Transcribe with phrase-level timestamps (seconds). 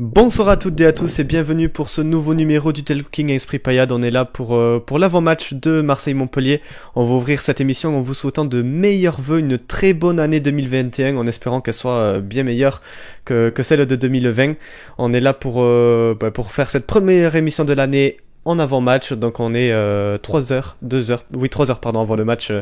[0.00, 3.58] Bonsoir à toutes et à tous et bienvenue pour ce nouveau numéro du Talking Esprit
[3.58, 3.90] Payade.
[3.90, 6.62] On est là pour, euh, pour l'avant-match de Marseille-Montpellier.
[6.94, 10.38] On va ouvrir cette émission en vous souhaitant de meilleurs vœux, une très bonne année
[10.38, 12.80] 2021 en espérant qu'elle soit euh, bien meilleure
[13.24, 14.54] que, que celle de 2020.
[14.98, 19.14] On est là pour, euh, bah, pour faire cette première émission de l'année en avant-match.
[19.14, 19.74] Donc on est
[20.22, 22.52] 3 heures, 2 heures, oui 3 heures pardon avant le match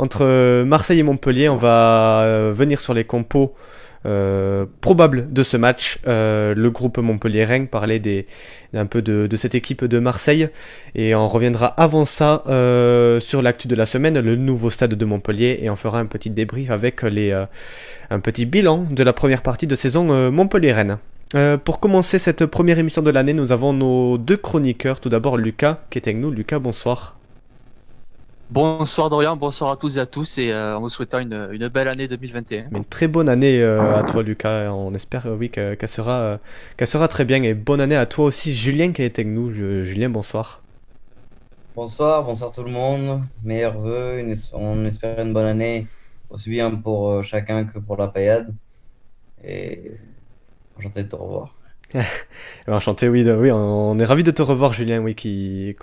[0.00, 1.48] entre Marseille et Montpellier.
[1.48, 3.54] On va venir sur les compos
[4.06, 5.98] euh, probable de ce match.
[6.06, 8.26] Euh, le groupe Montpellier-Rennes parlait des,
[8.72, 10.48] un peu de, cette équipe de Marseille
[10.94, 15.04] et on reviendra avant ça euh, sur l'actu de la semaine, le nouveau stade de
[15.04, 17.32] Montpellier et on fera un petit débrief avec les,
[18.10, 20.96] un petit bilan de la première partie de saison Montpellier-Rennes.
[21.64, 25.00] pour commencer cette première émission de l'année, nous avons nos deux chroniqueurs.
[25.00, 26.30] Tout d'abord Lucas qui est avec nous.
[26.30, 27.19] Lucas, bonsoir.
[28.50, 31.68] Bonsoir Dorian, bonsoir à tous et à tous et euh, en vous souhaitant une, une,
[31.68, 32.70] belle année 2021.
[32.74, 36.40] une très bonne année euh, à toi Lucas, on espère euh, oui qu'elle sera,
[36.76, 39.52] qu'elle sera très bien et bonne année à toi aussi Julien qui est avec nous.
[39.52, 40.62] Julien, bonsoir.
[41.76, 44.20] Bonsoir, bonsoir tout le monde, meilleurs vœux,
[44.52, 45.86] on espère une bonne année
[46.28, 48.52] aussi bien pour chacun que pour la paillade
[49.44, 49.92] et
[50.76, 51.54] enchanté de te revoir.
[52.66, 55.76] enchanté, oui, oui, on, est ravi de te revoir Julien, oui, qui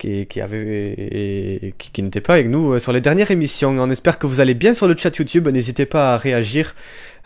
[0.00, 3.70] qui, avait qui, n'était pas avec nous euh, sur les dernières émissions.
[3.78, 5.46] On espère que vous allez bien sur le chat YouTube.
[5.48, 6.74] N'hésitez pas à réagir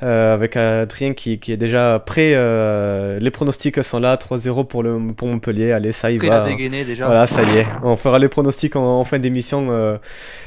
[0.03, 2.33] euh, avec Adrien qui, qui est déjà prêt.
[2.35, 5.73] Euh, les pronostics sont là, 3-0 pour, le, pour Montpellier.
[5.73, 6.47] Allez, ça y va.
[6.47, 7.07] déjà.
[7.07, 7.67] Voilà, ça y est.
[7.83, 9.69] On fera les pronostics en, fin d'émission.
[9.71, 9.97] Euh,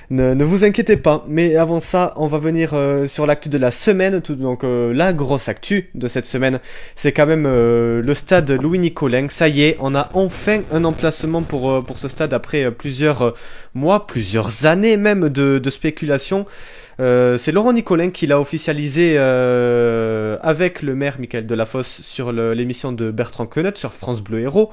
[0.09, 1.23] ne, ne, vous inquiétez pas.
[1.27, 4.21] Mais avant ça, on va venir euh, sur l'actu de la semaine.
[4.21, 6.59] Tout, donc euh, la grosse actu de cette semaine,
[6.95, 9.27] c'est quand même le stade Louis Nicolin.
[9.29, 13.33] Ça y est, on a enfin un emplacement pour, pour ce stade après plusieurs
[13.73, 16.45] mois, plusieurs années même de, de spéculation.
[16.99, 22.91] Euh, c'est Laurent Nicolin qui l'a officialisé euh, avec le maire Michael Delafosse sur l'émission
[22.91, 24.71] de Bertrand Quenet sur France Bleu Héros.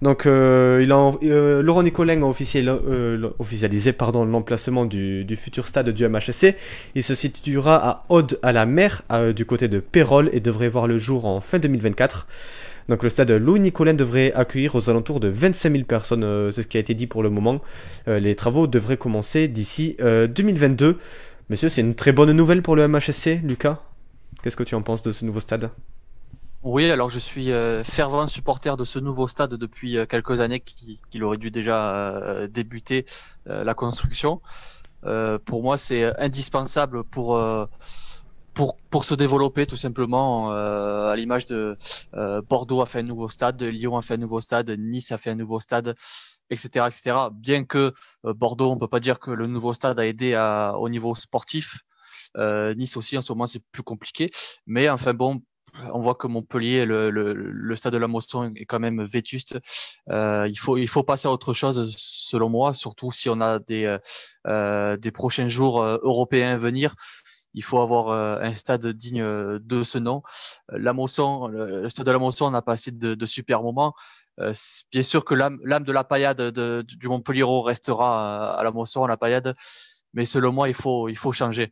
[0.00, 5.90] Donc, euh, il a, euh, Laurent Nicolin a officialisé pardon, l'emplacement du, du, futur stade
[5.90, 6.54] du MHSC.
[6.94, 9.02] Il se situera à Aude à la mer,
[9.34, 12.28] du côté de Pérol, et devrait voir le jour en fin 2024.
[12.88, 16.66] Donc le stade Louis Nicolin devrait accueillir aux alentours de 25 000 personnes, c'est ce
[16.66, 17.60] qui a été dit pour le moment.
[18.06, 20.96] les travaux devraient commencer d'ici 2022.
[21.50, 23.80] Monsieur, c'est une très bonne nouvelle pour le MHSC, Lucas.
[24.42, 25.70] Qu'est-ce que tu en penses de ce nouveau stade?
[26.62, 30.60] Oui, alors je suis euh, fervent supporter de ce nouveau stade depuis euh, quelques années
[30.60, 33.06] qu'il aurait dû déjà euh, débuter
[33.46, 34.42] la construction.
[35.46, 37.40] pour moi, c'est indispensable pour
[38.52, 41.78] pour, pour se développer tout simplement à l'image de
[42.48, 45.30] Bordeaux a fait un nouveau stade, Lyon a fait un nouveau stade, Nice a fait
[45.30, 45.94] un nouveau stade
[46.50, 47.28] etc., etc.
[47.32, 47.92] Bien que
[48.24, 51.14] euh, Bordeaux, on peut pas dire que le nouveau stade a aidé à, au niveau
[51.14, 51.80] sportif.
[52.36, 54.28] Euh, nice aussi, en ce moment, c'est plus compliqué.
[54.66, 55.42] Mais enfin bon,
[55.92, 59.58] on voit que Montpellier, le, le, stade de la Mosson est quand même vétuste.
[60.10, 63.98] Euh, il faut passer à autre chose selon moi, surtout si on a des
[64.46, 66.94] euh, des prochains jours euh, européens à venir.
[67.54, 70.22] Il faut avoir un stade digne de ce nom.
[70.68, 73.94] La Mosson, le stade de la Mosson, on a passé de, de super moments.
[74.40, 74.52] Euh,
[74.92, 79.08] bien sûr que l'âme de la paillade de, du Montpellier restera à, la Mosson, à
[79.08, 79.54] la paillade,
[80.14, 81.70] mais selon moi, il faut, il faut changer.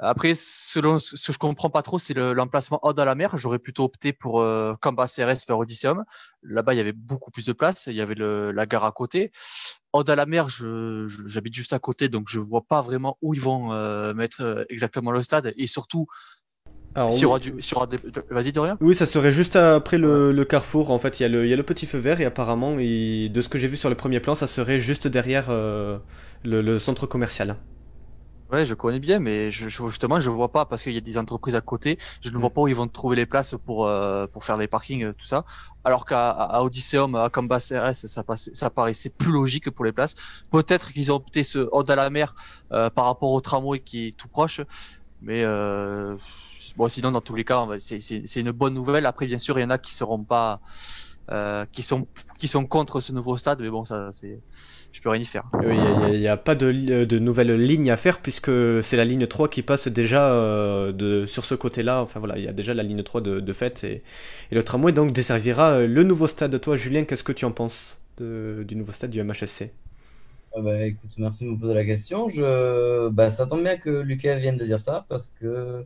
[0.00, 3.36] Après, selon ce que je comprends pas trop, c'est l'emplacement haut à la mer.
[3.36, 6.04] J'aurais plutôt opté pour euh, CRS vers Odysseum.
[6.44, 7.88] Là-bas, il y avait beaucoup plus de place.
[7.88, 9.32] Il y avait le, la gare à côté.
[9.92, 13.40] Haut à la mer, j'habite juste à côté, donc je vois pas vraiment où ils
[13.40, 15.52] vont euh, mettre euh, exactement le stade.
[15.56, 16.06] Et surtout,
[18.30, 20.90] Vas-y, Dorian Oui, ça serait juste après le, carrefour.
[20.90, 22.76] En fait, il y, a le, il y, a le petit feu vert et apparemment,
[22.76, 25.98] de ce que j'ai vu sur le premier plan, ça serait juste derrière euh,
[26.44, 27.56] le, centre commercial.
[28.50, 31.18] Ouais, je connais bien, mais je, justement, je vois pas parce qu'il y a des
[31.18, 31.98] entreprises à côté.
[32.22, 32.52] Je ne vois mm.
[32.54, 35.26] pas où ils vont trouver les places pour euh, pour faire les parkings, euh, tout
[35.26, 35.44] ça.
[35.84, 40.14] Alors qu'à Odysseum, à Cambas RS, ça, ça paraissait plus logique pour les places.
[40.50, 42.34] Peut-être qu'ils ont opté ce haut à la mer
[42.70, 44.62] par rapport au tramway qui est tout proche,
[45.20, 46.16] mais euh,
[46.76, 49.06] Bon, sinon, dans tous les cas, c'est une bonne nouvelle.
[49.06, 50.60] Après, bien sûr, il y en a qui seront pas,
[51.30, 52.06] euh, qui sont,
[52.38, 54.40] qui sont contre ce nouveau stade, mais bon, ça, c'est,
[54.92, 55.44] je peux rien y faire.
[55.62, 58.50] Il n'y a, pas de, de nouvelle ligne à faire puisque
[58.82, 62.02] c'est la ligne 3 qui passe déjà euh, de, sur ce côté-là.
[62.02, 64.02] Enfin voilà, il y a déjà la ligne 3 de, de fait et,
[64.50, 66.58] et, le tramway donc desservira euh, le nouveau stade.
[66.60, 69.72] Toi, Julien, qu'est-ce que tu en penses de, du nouveau stade du MHSC
[70.56, 72.30] ah bah, écoute, merci de me poser la question.
[72.30, 73.08] Je...
[73.10, 75.84] Bah, ça tombe bien que Lucas vienne de dire ça parce que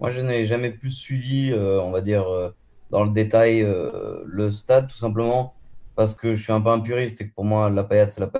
[0.00, 2.50] moi, je n'ai jamais plus suivi, euh, on va dire, euh,
[2.90, 5.54] dans le détail euh, le stade, tout simplement
[5.96, 8.20] parce que je suis un peu un puriste et que pour moi, la paillade, c'est
[8.20, 8.30] la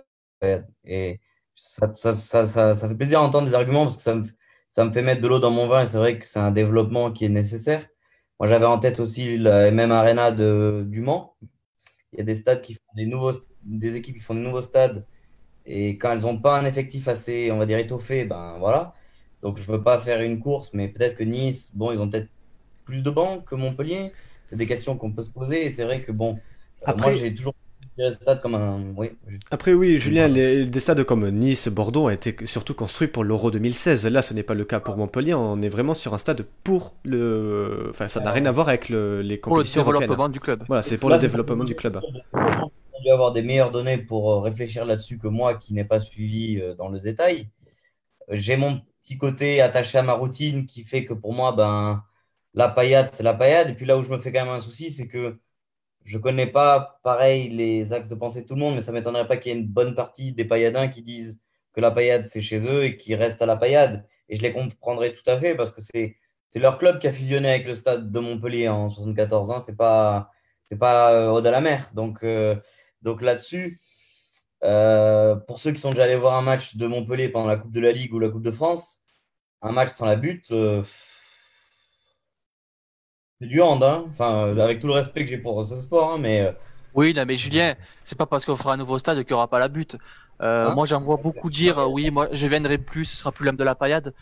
[0.41, 0.69] paillade.
[0.85, 1.21] Et
[1.55, 5.29] ça, ça, ça, fait plaisir d'entendre des arguments parce que ça me, fait mettre de
[5.29, 7.87] l'eau dans mon vin et c'est vrai que c'est un développement qui est nécessaire.
[8.41, 11.37] Moi, j'avais en tête aussi la même Arena du Mans.
[12.13, 14.63] Il y a des stades qui font des nouveaux, des équipes qui font de nouveaux
[14.63, 15.07] stades.
[15.67, 18.95] Et quand elles n'ont pas un effectif assez, on va dire, étoffé, ben voilà.
[19.45, 22.09] Donc, je ne veux pas faire une course, mais peut-être que Nice, bon, ils ont
[22.09, 22.29] peut-être
[22.87, 24.11] plus de bancs que Montpellier.
[24.47, 25.67] C'est des questions qu'on peut se poser.
[25.67, 26.39] Et c'est vrai que, bon,
[26.89, 27.53] euh, moi, j'ai toujours
[28.41, 28.81] comme un.
[28.97, 29.11] Oui,
[29.51, 33.51] Après, oui, Julien, les, des stades comme Nice, Bordeaux ont été surtout construits pour l'Euro
[33.51, 34.07] 2016.
[34.07, 35.35] Là, ce n'est pas le cas pour Montpellier.
[35.35, 37.89] On est vraiment sur un stade pour le.
[37.91, 40.65] Enfin, ça n'a rien à voir avec le, les compétitions Pour le développement du club.
[40.69, 42.01] Voilà, c'est pour le développement du club.
[42.33, 46.01] On doit avoir des meilleures données pour euh, réfléchir là-dessus que moi qui n'ai pas
[46.01, 47.49] suivi euh, dans le détail.
[48.31, 52.05] J'ai mon petit côté attaché à ma routine qui fait que pour moi, ben,
[52.55, 53.71] la paillade, c'est la paillade.
[53.71, 55.39] Et puis là où je me fais quand même un souci, c'est que
[56.05, 59.27] je connais pas, pareil, les axes de pensée de tout le monde, mais ça m'étonnerait
[59.27, 61.41] pas qu'il y ait une bonne partie des pailladins qui disent
[61.75, 64.07] que la paillade, c'est chez eux et qui restent à la paillade.
[64.29, 66.17] Et je les comprendrais tout à fait parce que c'est,
[66.49, 69.53] c'est leur club qui a fusionné avec le stade de Montpellier en 74.
[69.53, 69.61] Hein.
[69.61, 70.31] C'est pas,
[70.65, 71.91] c'est pas euh, Aude à la mer.
[71.95, 72.57] Donc, euh,
[73.03, 73.79] donc là-dessus,
[74.65, 77.73] euh, pour ceux qui sont déjà allés voir un match de Montpellier pendant la Coupe
[77.73, 79.03] de la Ligue ou la Coupe de France,
[79.63, 80.53] un match sans la butte,
[83.41, 84.05] c'est du hand, hein.
[84.09, 86.43] Enfin, euh, avec tout le respect que j'ai pour ce sport, hein, mais.
[86.43, 86.53] Euh,
[86.95, 87.75] oui, là, mais Julien,
[88.05, 89.97] c'est pas parce qu'on fera un nouveau stade qu'il n'y aura pas la butte.
[90.41, 93.45] Euh, hein moi, j'en vois beaucoup dire, oui, moi, je viendrai plus, ce sera plus
[93.45, 94.15] l'âme de la paillade.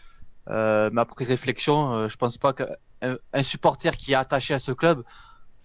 [0.49, 5.05] mais après réflexion, je pense pas qu'un supporter qui est attaché à ce club,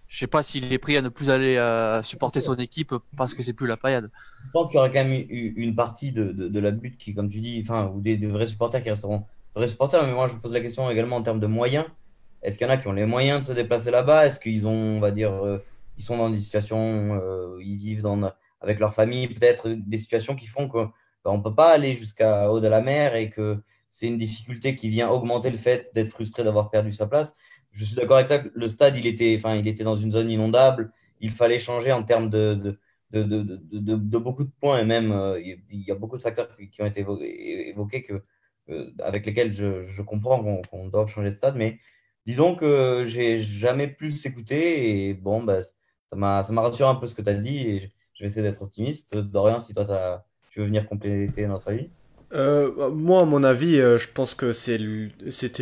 [0.08, 1.56] je sais pas s'il est pris à ne plus aller
[2.02, 4.10] supporter son équipe parce que c'est plus la paillade.
[4.46, 7.40] Je pense qu'il y aura quand même une partie de, la butte qui, comme tu
[7.40, 9.24] dis, enfin, ou des, vrais supporters qui resteront
[9.54, 10.04] vrais supporters.
[10.06, 11.84] Mais moi, je pose la question également en termes de moyens.
[12.42, 14.26] Est-ce qu'il y en a qui ont les moyens de se déplacer là-bas?
[14.26, 15.58] Est-ce qu'ils ont, on va dire, euh,
[15.98, 20.36] ils sont dans des situations, euh, ils vivent dans, avec leur famille, peut-être des situations
[20.36, 20.92] qui font qu'on
[21.26, 23.58] ne peut pas aller jusqu'à haut de la mer et que
[23.90, 27.34] c'est une difficulté qui vient augmenter le fait d'être frustré d'avoir perdu sa place.
[27.72, 30.30] Je suis d'accord avec toi, le stade, il était, enfin, il était dans une zone
[30.30, 30.92] inondable.
[31.20, 32.78] Il fallait changer en termes de,
[33.12, 37.00] beaucoup de points et même euh, il y a beaucoup de facteurs qui ont été
[37.00, 38.22] évoqués que,
[39.02, 41.78] avec lesquels je, comprends qu'on qu doit changer de stade, mais
[42.26, 47.14] disons que j'ai jamais plus écouté et bon, bah, ça m'a rassuré un peu ce
[47.14, 49.16] que tu as dit et je vais essayer d'être optimiste.
[49.16, 51.90] Dorian, si toi tu veux venir compléter notre avis.
[52.34, 54.78] Euh, moi, à mon avis, euh, je pense que c'était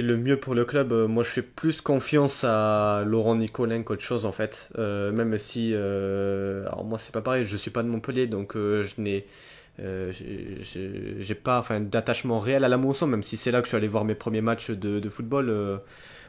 [0.02, 0.92] le mieux pour le club.
[0.92, 4.70] Euh, moi, je fais plus confiance à Laurent Nicolin qu'autre chose, en fait.
[4.76, 9.26] même si, alors moi, c'est pas pareil, je suis pas de Montpellier, donc je n'ai
[9.78, 13.76] j'ai pas enfin, d'attachement réel à la Monson, même si c'est là que je suis
[13.76, 15.80] allé voir mes premiers matchs de, football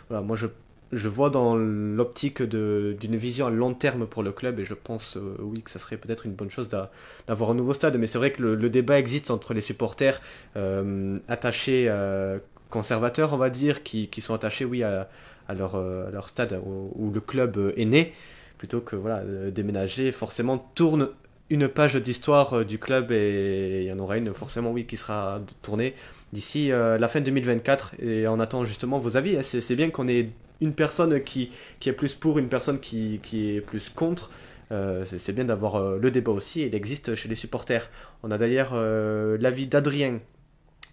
[0.10, 0.48] moi je,
[0.92, 5.18] je vois dans l'optique d'une vision à long terme pour le club et je pense
[5.18, 7.98] euh, oui que ça serait peut-être une bonne chose d'avoir un nouveau stade.
[7.98, 10.22] Mais c'est vrai que le, débat existe entre les supporters
[10.56, 12.40] euh, attachés, euh,
[12.70, 15.10] conservateurs on va dire, qui, sont attachés oui à,
[15.50, 18.14] leur, stade où, le club est né,
[18.58, 20.12] plutôt que voilà déménager.
[20.12, 21.10] Forcément tourne
[21.50, 25.42] une page d'histoire du club et il y en aura une forcément oui qui sera
[25.62, 25.94] tournée
[26.34, 27.96] d'ici la fin 2024.
[28.02, 29.38] Et on attend justement vos avis.
[29.38, 29.42] Hein.
[29.42, 30.30] C'est bien qu'on ait
[30.62, 34.32] une personne qui, qui est plus pour, une personne qui, qui est plus contre.
[34.72, 36.64] Euh, c'est bien d'avoir euh, le débat aussi.
[36.64, 37.90] Il existe chez les supporters.
[38.24, 40.20] On a d'ailleurs l'avis d'Adrien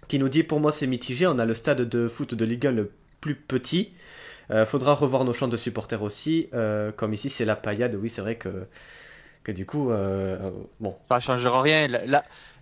[0.09, 1.27] qui nous dit pour moi c'est mitigé.
[1.27, 2.91] On a le stade de foot de Ligue 1 le
[3.21, 3.93] plus petit.
[4.67, 6.49] faudra revoir nos champs de supporters aussi.
[6.97, 7.95] comme ici c'est la paillade.
[7.95, 8.67] Oui c'est vrai que
[9.43, 9.91] que du coup,
[10.81, 10.97] bon.
[11.09, 11.89] Ça changera rien.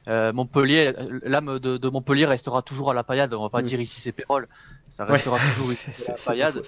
[0.09, 3.33] Euh, Montpellier, l'âme de, Montpellier restera toujours à la paillade.
[3.35, 4.49] On va pas dire ici c'est Pérol,
[4.89, 6.63] ça restera toujours ici la paillade.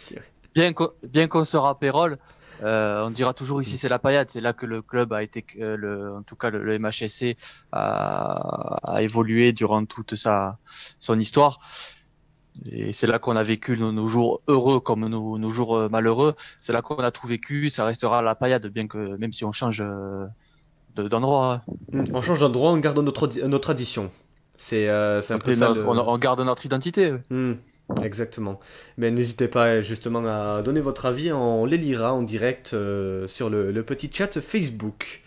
[0.55, 2.19] Bien qu'on sera Pérol,
[2.63, 4.31] euh, on dira toujours ici c'est la paillade.
[4.31, 7.37] C'est là que le club a été, euh, le, en tout cas le, MHSC
[7.73, 10.59] a, évolué durant toute sa
[10.99, 11.59] son histoire.
[12.71, 16.35] Et c'est là qu'on a vécu nos, jours heureux comme nos, jours malheureux.
[16.61, 17.69] C'est là qu'on a tout vécu.
[17.69, 19.83] Ça restera la paillade, bien que même si on change
[20.95, 21.63] d'endroit.
[21.93, 22.05] Hmm.
[22.13, 24.11] On change d'endroit, on garde notre, notre tradition.
[24.57, 25.73] C'est euh, un peu ça.
[25.73, 27.13] On, garde notre identité.
[27.31, 27.55] Hmm.
[28.03, 28.61] Exactement.
[28.97, 33.51] Mais n'hésitez pas justement à donner votre avis, on les lira en direct euh, sur
[33.51, 35.23] le, petit chat Facebook.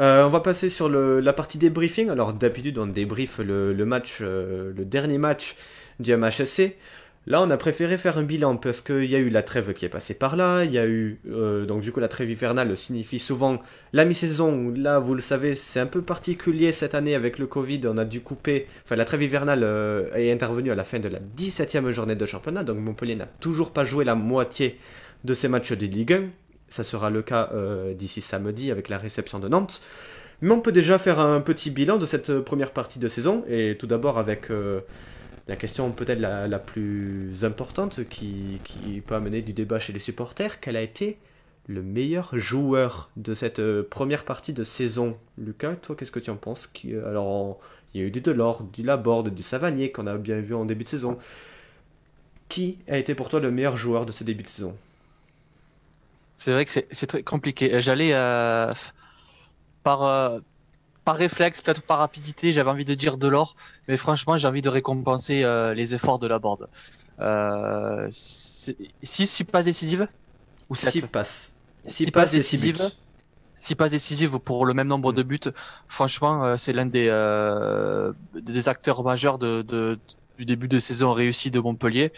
[0.00, 2.10] Euh, on va passer sur le, la partie débriefing.
[2.10, 5.56] Alors d'habitude on débrief le, le match, le dernier match
[6.00, 6.76] du MHSC.
[7.28, 9.84] Là, on a préféré faire un bilan parce qu'il y a eu la trêve qui
[9.84, 10.64] est passée par là.
[10.64, 11.20] Il y a eu.
[11.30, 13.62] Euh, donc, du coup, la trêve hivernale signifie souvent
[13.92, 14.74] la mi-saison.
[14.76, 17.82] Là, vous le savez, c'est un peu particulier cette année avec le Covid.
[17.84, 18.66] On a dû couper.
[18.84, 22.26] Enfin, la trêve hivernale euh, est intervenue à la fin de la 17e journée de
[22.26, 22.64] championnat.
[22.64, 24.80] Donc, Montpellier n'a toujours pas joué la moitié
[25.22, 26.22] de ses matchs de Ligue 1.
[26.70, 29.80] Ça sera le cas euh, d'ici samedi avec la réception de Nantes.
[30.40, 33.44] Mais on peut déjà faire un petit bilan de cette première partie de saison.
[33.48, 34.50] Et tout d'abord avec
[35.48, 40.60] la question peut-être la, plus importante qui, qui, peut amener du débat chez les supporters,
[40.60, 41.18] quel a été
[41.66, 45.16] le meilleur joueur de cette euh, première partie de saison?
[45.38, 46.72] Lucas, toi, qu'est-ce que tu en penses?
[47.06, 47.60] Alors,
[47.94, 50.64] il y a eu du Delors, du Laborde, du Savanier qu'on a bien vu en
[50.64, 51.18] début de saison.
[52.48, 54.76] Qui a été pour toi le meilleur joueur de ce début de saison?
[56.36, 57.80] C'est vrai que c'est très compliqué.
[57.80, 58.72] J'allais euh,
[59.82, 60.40] par, euh,
[61.04, 63.54] par réflexe, peut-être par rapidité, j'avais envie de dire Delors,
[63.88, 65.44] mais franchement, j'ai envie de récompenser
[65.74, 66.68] les efforts de Laborde.
[68.10, 70.08] 6 6 passes décisives?
[70.68, 71.54] Ou 6 passes.
[71.86, 72.90] 6 passes décisives.
[73.54, 75.38] 6 passes décisives pour le même nombre de buts.
[75.86, 79.98] Franchement, euh, c'est l'un des, euh, des acteurs majeurs de, de,
[80.36, 82.12] du début de saison réussi de Montpellier.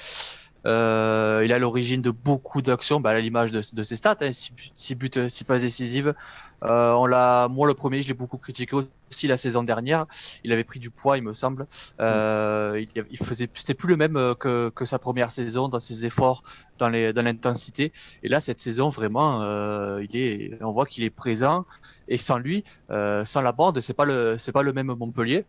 [0.67, 4.53] Euh, il a l'origine de beaucoup d'actions, bah, à l'image de, ses stats, 6
[4.93, 6.15] hein, buts, 6 passes décisives.
[6.65, 10.07] Euh, on l'a, moi le premier, je l'ai beaucoup critiqué aussi la saison dernière.
[10.45, 11.67] Il avait pris du poids, il me semble.
[12.01, 15.81] Euh, il, il, faisait, c'était plus le même euh, que, que, sa première saison dans
[15.81, 16.43] ses efforts,
[16.79, 17.93] dans les, dans l'intensité.
[18.23, 21.67] Et là, cette saison, vraiment, euh, il est, on voit qu'il est présent.
[22.09, 25.45] Et sans lui, euh, sans la bande, c'est pas le, c'est pas le même Montpellier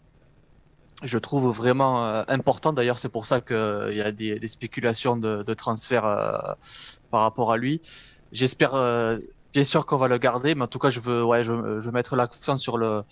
[1.04, 2.74] je trouve vraiment euh, important.
[2.74, 6.38] D'ailleurs, c'est pour ça qu'il euh, y a des, des spéculations de, de transfert euh,
[7.12, 7.82] par rapport à lui.
[8.32, 8.74] J'espère
[9.54, 11.90] bien sûr qu'on va le garder, mais en tout cas, je veux, ouais, je, je
[11.90, 13.04] mettre l'accent sur le,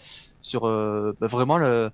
[0.42, 1.92] sur bah, vraiment le,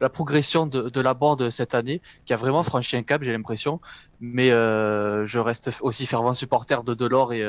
[0.00, 3.30] la progression de, de la board cette année, qui a vraiment franchi un cap, j'ai
[3.30, 3.80] l'impression.
[4.20, 7.44] Mais je reste aussi fervent supporter de Delors et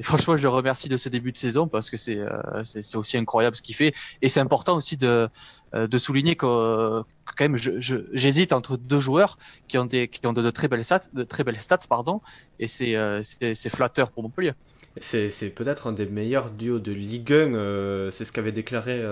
[0.00, 2.62] et franchement, je le remercie de ce début de saison parce que c'est euh,
[2.94, 3.92] aussi incroyable ce qu'il fait.
[4.22, 5.28] Et c'est important aussi de,
[5.74, 7.02] euh, de souligner que,
[7.36, 11.08] quand même, j'hésite entre deux joueurs qui ont des qui ont de, très belles stats,
[11.12, 12.20] de très belles stats, pardon.
[12.58, 13.22] Et c'est euh,
[13.68, 14.52] flatteur pour Montpellier.
[15.00, 18.10] C'est peut-être un des meilleurs duos de Ligue 1.
[18.10, 19.02] c'est ce qu'avait déclaré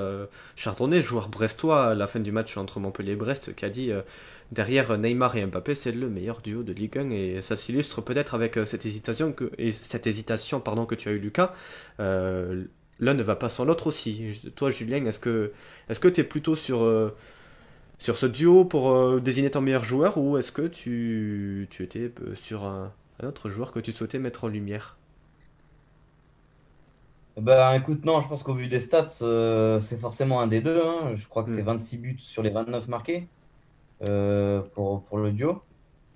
[0.57, 3.93] Chardonnay, joueur brestois, à la fin du match entre Montpellier et Brest, qui a dit
[4.53, 8.35] derrière Neymar et Mbappé, c'est le meilleur duo de Ligue 1 et ça s'illustre peut-être
[8.35, 11.55] avec euh, cette hésitation que et cette hésitation pardon que tu as eu Lucas.
[12.01, 12.65] Euh,
[12.99, 14.41] l'un ne va pas sans l'autre aussi.
[14.57, 15.53] Toi Julien, est-ce que
[15.89, 17.15] tu es plutôt sur euh,
[17.99, 22.65] sur ce duo pour désigner ton meilleur joueur ou est-ce que tu, tu étais sur
[22.65, 24.97] un, autre joueur que tu souhaitais mettre en lumière?
[27.37, 29.11] Bah écoute, non, je pense qu'au vu des stats,
[29.81, 30.83] c'est forcément un des deux.
[30.85, 31.15] Hein.
[31.15, 32.01] Je crois que c'est 26 hmm.
[32.01, 33.29] buts sur les 29 marqués.
[34.07, 35.61] Euh, pour, pour le duo.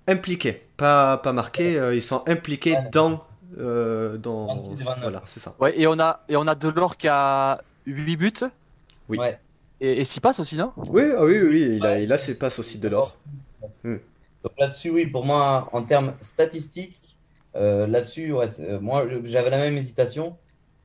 [0.07, 3.25] Impliqués, pas, pas marqués, euh, ils sont impliqués dans.
[3.57, 4.61] Euh, dans...
[5.01, 5.53] Voilà, c'est ça.
[5.59, 8.31] Ouais, et on a, et on a Delors qui a 8 buts.
[9.09, 9.17] Oui.
[9.83, 10.71] Et, et 6 passes aussi, non?
[10.89, 13.17] Oui, ah oui, oui, il, a, il a ses passes aussi, Delors.
[13.83, 13.97] Hmm.
[14.43, 17.17] Donc là-dessus, oui, pour moi, en termes statistiques,
[17.53, 18.47] là-dessus, ouais,
[18.81, 20.37] moi, j'avais la même hésitation.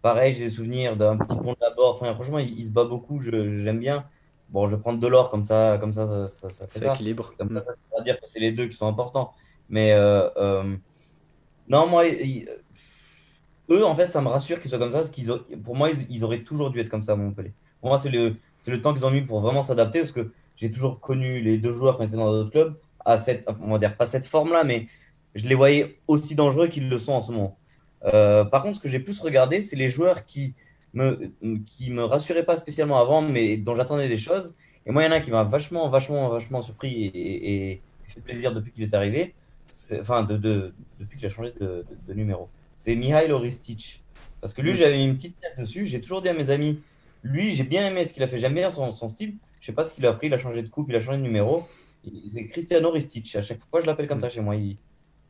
[0.02, 1.94] Pareil, j'ai des souvenirs d'un petit pont de la bord.
[1.94, 4.04] Enfin, franchement, il, il se bat beaucoup, j'aime bien.
[4.50, 6.94] Bon, je vais prendre de l'or comme ça, comme ça, ça, ça, fait ça.
[6.94, 7.34] équilibre.
[7.38, 9.34] Comme ça, ça va dire que c'est les deux qui sont importants.
[9.68, 10.76] Mais euh, euh,
[11.68, 12.04] non, moi,
[13.70, 15.30] eux, en fait, ça me rassure qu'ils soient comme ça, parce qu'ils
[15.62, 17.52] pour moi, ils, auraient toujours dû être comme ça à Montpellier.
[17.80, 20.32] Pour moi, c'est le, c'est le temps qu'ils ont mis pour vraiment s'adapter, parce que
[20.56, 22.74] j'ai toujours connu les deux joueurs quand ils étaient dans d'autres clubs,
[23.04, 24.86] à cette, on va dire pas cette forme-là, mais
[25.34, 27.56] je les voyais aussi dangereux qu'ils le sont en ce moment.
[28.04, 30.54] Euh, par contre, ce que j'ai plus regardé, c'est les joueurs qui
[30.94, 31.30] me,
[31.66, 34.54] qui me rassurait pas spécialement avant, mais dont j'attendais des choses.
[34.86, 37.80] Et moi, il y en a un qui m'a vachement, vachement, vachement surpris et, et,
[38.06, 39.34] fait plaisir depuis qu'il est arrivé.
[40.00, 42.48] enfin, de, de, depuis qu'il a changé de, de numéro.
[42.74, 44.02] C'est Mihail Oristic.
[44.40, 44.74] Parce que lui, mm.
[44.74, 45.84] j'avais une petite pièce dessus.
[45.84, 46.80] J'ai toujours dit à mes amis,
[47.22, 48.38] lui, j'ai bien aimé ce qu'il a fait.
[48.38, 49.34] J'aime bien son, son, style.
[49.60, 50.28] Je sais pas ce qu'il a pris.
[50.28, 51.66] Il a changé de coupe, il a changé de numéro.
[52.32, 53.34] C'est Cristiano Oristic.
[53.36, 54.54] À chaque fois, je l'appelle comme ça chez moi.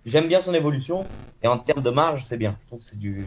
[0.04, 1.04] J'aime bien son évolution.
[1.42, 2.56] Et en termes de marge, c'est bien.
[2.60, 3.26] Je trouve que c'est du,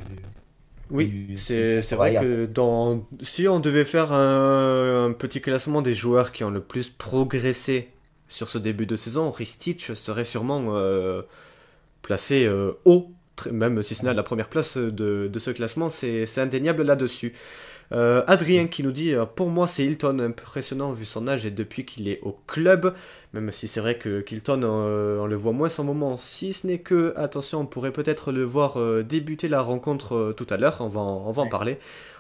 [0.91, 6.44] oui, c'est vrai que dans, si on devait faire un, petit classement des joueurs qui
[6.44, 7.89] ont le plus progressé
[8.27, 11.22] sur ce début de saison, Ristich serait sûrement euh,
[12.01, 13.10] placé euh, haut,
[13.51, 17.34] même si ce n'est la première place de, de ce classement, c'est indéniable là-dessus.
[17.91, 21.86] Euh, Adrien qui nous dit Pour moi, c'est Hilton, impressionnant vu son âge et depuis
[21.86, 22.95] qu'il est au club.
[23.33, 26.17] Même si c'est vrai que Hilton, euh, on le voit moins en moment.
[26.17, 30.48] Si ce n'est que, attention, on pourrait peut-être le voir euh, débuter la rencontre tout
[30.50, 30.77] à l'heure.
[30.79, 31.77] On va, en, on va en parler.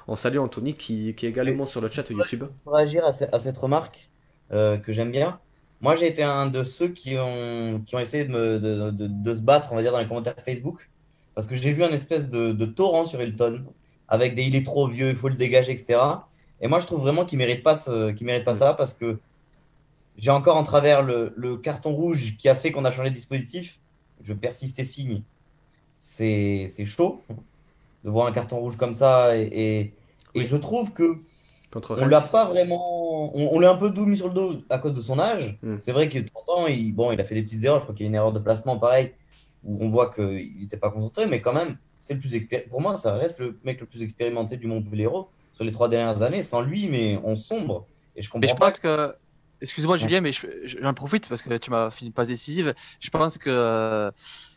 [0.07, 2.43] On salue Anthony qui, qui est également sur le chat YouTube.
[2.63, 4.09] Pour réagir à, cette remarque
[4.49, 5.39] que j'aime bien,
[5.79, 9.35] moi j'ai été un de ceux qui ont, qui ont essayé de, me, de, de,
[9.35, 10.89] se battre, on va dire, dans les commentaires Facebook.
[11.35, 13.63] Parce que j'ai vu un espèce de, torrent sur Hilton
[14.11, 15.99] avec des il est trop vieux, il faut le dégager, etc.
[16.59, 17.75] Et moi, je trouve vraiment qu'il ne mérite, pas
[18.21, 19.17] mérite pas ça parce que
[20.17, 23.79] j'ai encore en travers le, carton rouge qui a fait qu'on a changé de dispositif.
[24.21, 25.23] Je persiste et signe.
[25.97, 27.21] C'est chaud
[28.03, 29.35] de voir un carton rouge comme ça.
[29.37, 29.93] Et,
[30.35, 31.19] et, je trouve que
[31.71, 33.33] Contre on l'a pas vraiment.
[33.33, 35.57] On, l'a un peu doux mis sur le dos à cause de son âge.
[35.63, 35.77] Hmm.
[35.79, 36.25] C'est vrai qu'il
[36.67, 37.79] il, bon, il a fait des petites erreurs.
[37.79, 39.13] Je crois qu'il y a une erreur de placement pareil,
[39.63, 42.31] où on voit qu'il n'était pas concentré, mais quand même, c'est le plus
[42.69, 45.09] Pour moi, ça reste le mec le plus expérimenté du Montpellier
[45.53, 46.43] sur les trois dernières années.
[46.43, 47.85] Sans lui, mais on sombre.
[48.15, 49.15] Et je comprends mais je pas pense que.
[49.61, 52.73] Excuse-moi Julien, mais j'en profite parce que tu m'as fini pas décisive.
[52.99, 54.09] Je pense que euh,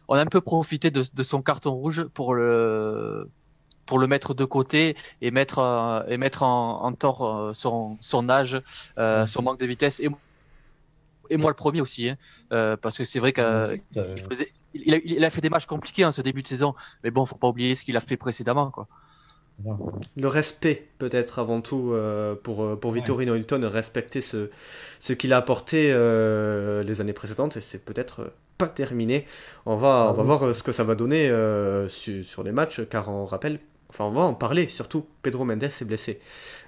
[0.08, 3.28] on a un peu profité de, de, son carton rouge pour le
[3.86, 7.96] pour le mettre de côté et mettre euh, et mettre en, en tort euh, son,
[8.00, 8.60] son âge,
[8.98, 10.08] euh, son manque de vitesse et
[11.30, 12.16] et moi le premier aussi, hein,
[12.52, 13.44] euh, parce que c'est vrai qu'il
[14.74, 17.36] il, il, a, fait des matchs compliqués en ce début de saison, mais bon, faut
[17.36, 18.86] pas oublier ce qu'il a fait précédemment, quoi.
[20.16, 24.50] Le respect, peut-être avant tout, euh, pour, pour Vittorino Hilton, respecter ce,
[24.98, 29.26] ce qu'il a apporté euh, les années précédentes, et c'est peut-être pas terminé.
[29.64, 31.28] On va, on va ah voir ce que ça va donner
[31.88, 33.60] sur, sur les matchs, car on rappelle
[33.94, 35.06] Enfin, on va en parler, surtout.
[35.22, 36.18] Pedro Mendes est blessé.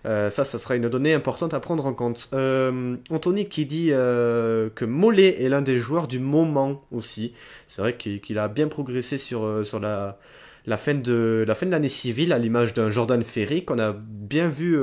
[0.04, 2.28] Euh, ça, ça sera une donnée importante à prendre en compte.
[2.33, 7.33] Euh, Anthony qui dit euh, que Mollet est l'un des joueurs du moment aussi.
[7.66, 10.21] C'est vrai qu'il a bien progressé sur, sur la,
[10.66, 14.76] la fin de la l'année civile, à l'image d'un Jordan Ferry qu'on a bien vu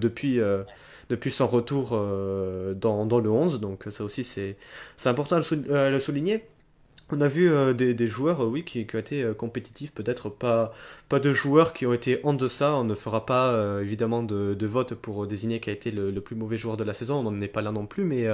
[0.00, 0.40] depuis,
[1.10, 3.60] depuis son retour dans, dans, le 11.
[3.60, 4.56] Donc ça aussi, c'est
[5.04, 6.44] important à le souligner.
[7.12, 10.72] On a vu euh, des, joueurs, euh, oui, qui, ont été euh, compétitifs, peut-être pas,
[11.08, 12.74] pas de joueurs qui ont été en deçà.
[12.76, 16.56] On ne fera pas évidemment de, vote pour désigner qui a été le, plus mauvais
[16.56, 17.16] joueur de la saison.
[17.16, 18.26] On n'en est pas là non plus, mais,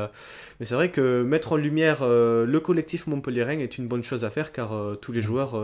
[0.60, 4.30] mais c'est vrai que mettre en lumière le collectif Montpellier est une bonne chose à
[4.30, 5.54] faire, car tous les joueurs,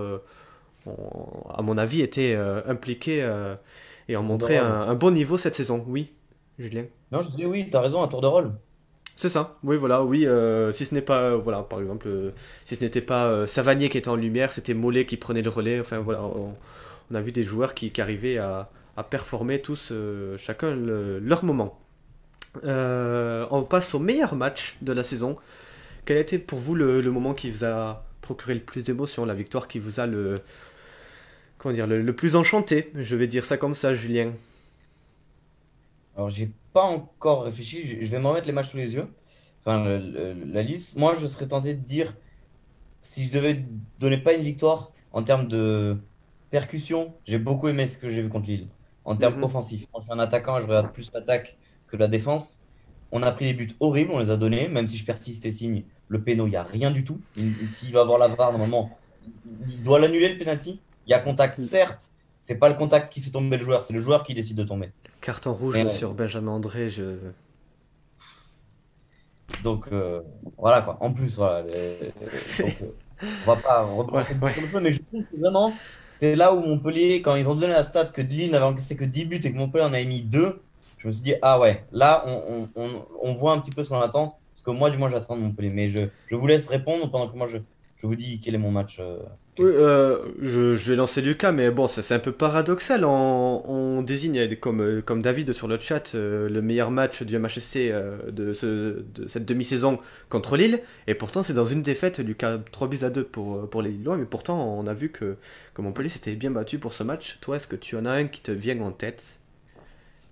[0.87, 2.35] à mon avis, étaient
[2.66, 3.28] impliqués
[4.09, 5.85] et ont montré un, un, bon niveau cette saison.
[5.87, 6.12] Oui,
[6.59, 6.85] Julien.
[7.11, 8.52] Non, je disais oui, tu as raison, un tour de rôle.
[9.16, 10.26] C'est ça, oui, voilà, oui.
[10.26, 12.31] Euh, si ce n'est pas, euh, voilà, par exemple, euh,
[12.64, 15.81] si ce n'était pas Savanier qui était en lumière, c'était Mollet qui prenait le relais.
[15.81, 16.54] Enfin, voilà, on,
[17.14, 18.71] a vu des joueurs qui, arrivaient à,
[19.11, 19.92] performer tous,
[20.38, 21.78] chacun leur moment.
[22.64, 25.37] on passe au meilleur match de la saison.
[26.04, 29.35] Quel a été pour vous le, moment qui vous a procuré le plus d'émotion, la
[29.35, 30.40] victoire qui vous a le,
[31.59, 32.90] comment dire, le plus enchanté?
[32.95, 34.33] Je vais dire ça comme ça, Julien.
[36.17, 38.02] Alors, j'ai pas encore réfléchi.
[38.02, 39.08] Je vais me remettre les matchs sous les yeux.
[39.65, 40.97] Enfin, la liste.
[40.97, 42.17] Moi, je serais tenté de dire
[43.00, 43.65] si je devais
[43.99, 45.99] donner pas une victoire en termes de
[46.50, 48.69] percussion, j'ai beaucoup aimé ce que j'ai vu contre Lille.
[49.04, 49.45] En termes mhm.
[49.45, 49.87] offensifs.
[49.93, 51.56] Quand je suis un attaquant, je regarde plus l'attaque
[51.89, 52.61] que la défense.
[53.11, 55.52] On a pris des buts horribles, on les a donnés, même si je persiste et
[55.52, 57.21] signe le péno, il n'y a rien du tout.
[57.69, 58.97] S'il va avoir la VAR, normalement,
[59.61, 60.80] il doit l'annuler le penalty.
[61.06, 62.11] Il y a contact, certes,
[62.43, 64.65] c'est pas le contact qui fait tomber le joueur, c'est le joueur qui décide de
[64.65, 64.93] tomber.
[65.23, 67.17] Carton rouge sur Benjamin André, je.
[69.63, 70.21] Donc euh,
[70.58, 70.99] voilà quoi.
[71.00, 71.65] En plus, voilà.
[73.23, 74.25] Euh, on va pas ouais,
[74.82, 75.73] mais je trouve que vraiment,
[76.17, 79.04] c'est là où Montpellier, quand ils ont donné la stat que Lille n'avait encaissé que
[79.04, 80.61] 10 buts et que Montpellier en a mis 2,
[80.99, 83.91] je me suis dit, ah ouais, là, on, on, on, voit un petit peu ce
[83.91, 84.39] qu'on attend.
[84.54, 85.71] Ce que moi, du moins, j'attends de Montpellier.
[85.71, 87.58] Mais je, je vous laisse répondre pendant que moi, je,
[87.97, 88.99] je vous dis quel est mon match.
[88.99, 89.21] Euh,
[89.58, 93.04] oui, euh, je, je, vais lancer Lucas, mais bon, c'est un peu paradoxal.
[93.04, 97.38] On, on, désigne, comme, euh, comme David sur le chat, euh, le meilleur match du
[97.38, 97.93] MHSC
[98.30, 99.99] de, ce, de cette demi-saison
[100.30, 100.80] contre Lille.
[101.06, 104.17] Et pourtant, c'est dans une défaite, Lucas, 3 buts à 2 pour, pour les Lillois.
[104.17, 105.36] Mais pourtant, on a vu que,
[105.75, 107.36] que Montpellier s'était bien battu pour ce match.
[107.43, 109.38] Toi, est-ce que tu en as un qui te vient en tête?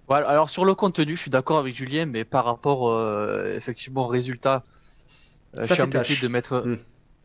[0.08, 2.98] Voilà, alors sur le contenu, je suis d'accord avec Julien, mais par rapport
[3.54, 4.64] effectivement au résultat,
[5.54, 6.66] je suis de mettre.
[6.66, 6.78] Hmm.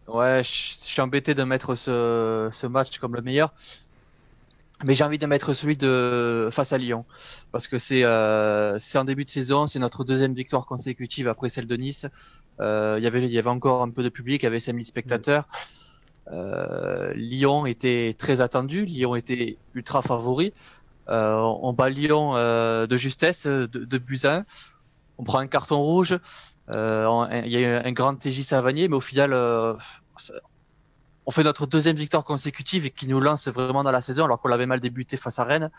[0.07, 3.53] Ouais, je, suis embêté de mettre ce, ce match comme le meilleur.
[4.83, 7.05] Mais j'ai envie de mettre celui de face à Lyon
[7.53, 11.47] parce que c'est euh, c'est en début de saison, c'est notre deuxième victoire consécutive après
[11.47, 12.07] celle de Nice.
[12.59, 14.59] Euh, il y avait il y avait encore un peu de public, il y avait
[14.59, 15.47] 5000 spectateurs.
[16.31, 20.53] Euh, Lyon était très attendu, Lyon était ultra favori.
[21.07, 24.43] Euh, on bat Lyon euh, de justesse, de, de Buzyn.
[25.17, 26.17] On prend un carton rouge.
[26.73, 29.75] Euh, il y a eu un grand TJ Savanier, mais au final, euh,
[31.25, 34.39] on fait notre deuxième victoire consécutive et qui nous lance vraiment dans la saison alors
[34.39, 35.71] qu'on l'avait mal débuté face à Rennes.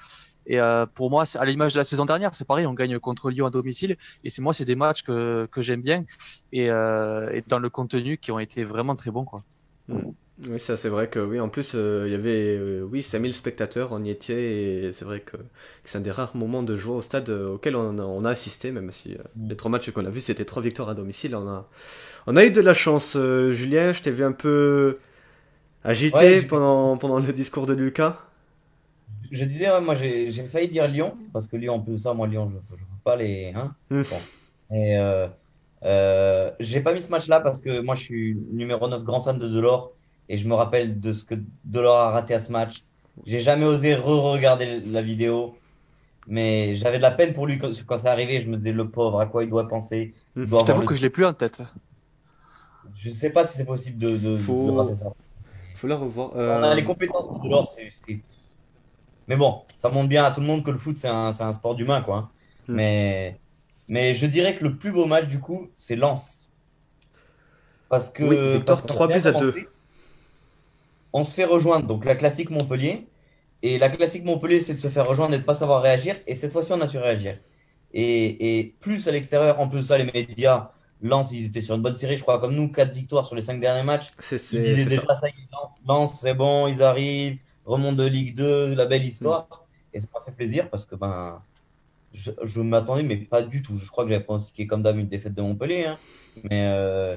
[0.46, 3.31] Et euh, pour moi, à l'image de la saison dernière, c'est pareil, on gagne contre
[3.31, 3.96] Lyon à domicile.
[4.25, 6.05] Et c'est moi, c'est des matchs que, que j'aime bien
[6.53, 9.25] et, et, dans le contenu qui ont été vraiment très bons.
[9.25, 9.40] Quoi.
[9.88, 10.11] Mm.
[10.44, 13.33] Oui, ça c'est vrai que oui, en plus euh, il y avait euh, oui 5000
[13.33, 15.38] spectateurs, on y était et c'est vrai que,
[15.85, 18.90] c'est un des rares moments de joie au stade euh, auquel on a, assisté, même
[18.90, 19.49] si mm.
[19.49, 21.66] les trois matchs qu'on a vus c'était trois victoires à domicile, on a,
[22.27, 23.16] on a eu de la chance.
[23.51, 24.99] Julien, je t'ai vu un peu
[25.85, 28.20] agité pendant, pendant le discours de Lucas.
[29.31, 32.46] Je disais, moi j'ai failli dire Lyon, parce que Lyon en plus ça, moi Lyon
[32.46, 33.55] je ne peux pas les...
[33.57, 34.03] Hein mm.
[34.75, 34.99] Et
[36.61, 39.38] j'ai pas mis ce match là parce que moi je suis numéro 9 grand fan
[39.38, 39.94] de Delors
[40.29, 41.35] et je me rappelle de ce que
[41.65, 42.83] Delors a raté à ce match.
[43.25, 45.57] J'ai jamais osé re-regarder la vidéo.
[46.29, 48.41] Mais j'avais de la peine pour lui quand, quand c'est arrivé.
[48.41, 50.12] Je me disais, le pauvre, à quoi il doit penser?
[50.35, 51.62] Il Je doit avoir t'avoue le- que je l'ai plus en tête.
[52.97, 55.07] Je sais pas si c'est possible de, de, Faut- de rater ça.
[55.77, 56.31] Faut la revoir.
[56.35, 57.91] On Euh, a les compétences pour Delors, c'est.
[58.07, 58.19] c'est-
[59.29, 61.75] Mais bon, ça montre bien à tout le monde que le foot, c'est un, sport
[61.77, 62.17] d'humain, quoi.
[62.17, 62.31] hein.
[62.69, 62.75] Hmm.
[62.75, 63.39] Mais,
[63.89, 66.51] mais je dirais que le plus beau match, du coup, c'est Lens.
[67.89, 68.25] Parce que.
[68.25, 69.61] Oui, victoire parce qu'on a 3 bien buts à commencé.
[69.61, 69.69] 2.
[71.18, 73.07] On se fait rejoindre, donc la classique Montpellier.
[73.62, 76.14] Et la classique Montpellier, c'est de se faire rejoindre et de ne pas savoir réagir.
[76.26, 77.35] Et cette fois-ci, on a su réagir.
[77.92, 81.83] Et, et plus à l'extérieur, en plus ça, les médias, Lens, ils étaient sur une
[81.83, 84.11] bonne série, je crois, comme nous, 4 victoires sur les 5 derniers matchs.
[84.20, 85.20] C'est Ils disaient déjà, ça.
[85.88, 89.46] Lens, c'est bon, ils arrivent, remontent de Ligue 2, la belle histoire.
[89.94, 91.42] Et ça m'a fait plaisir parce que ben,
[92.12, 93.79] je, je m'attendais, mais pas du tout.
[93.79, 95.87] Je crois que j'avais pronostiqué comme d'hab une défaite de Montpellier.
[95.87, 95.98] hein.
[96.44, 97.16] Mais, euh,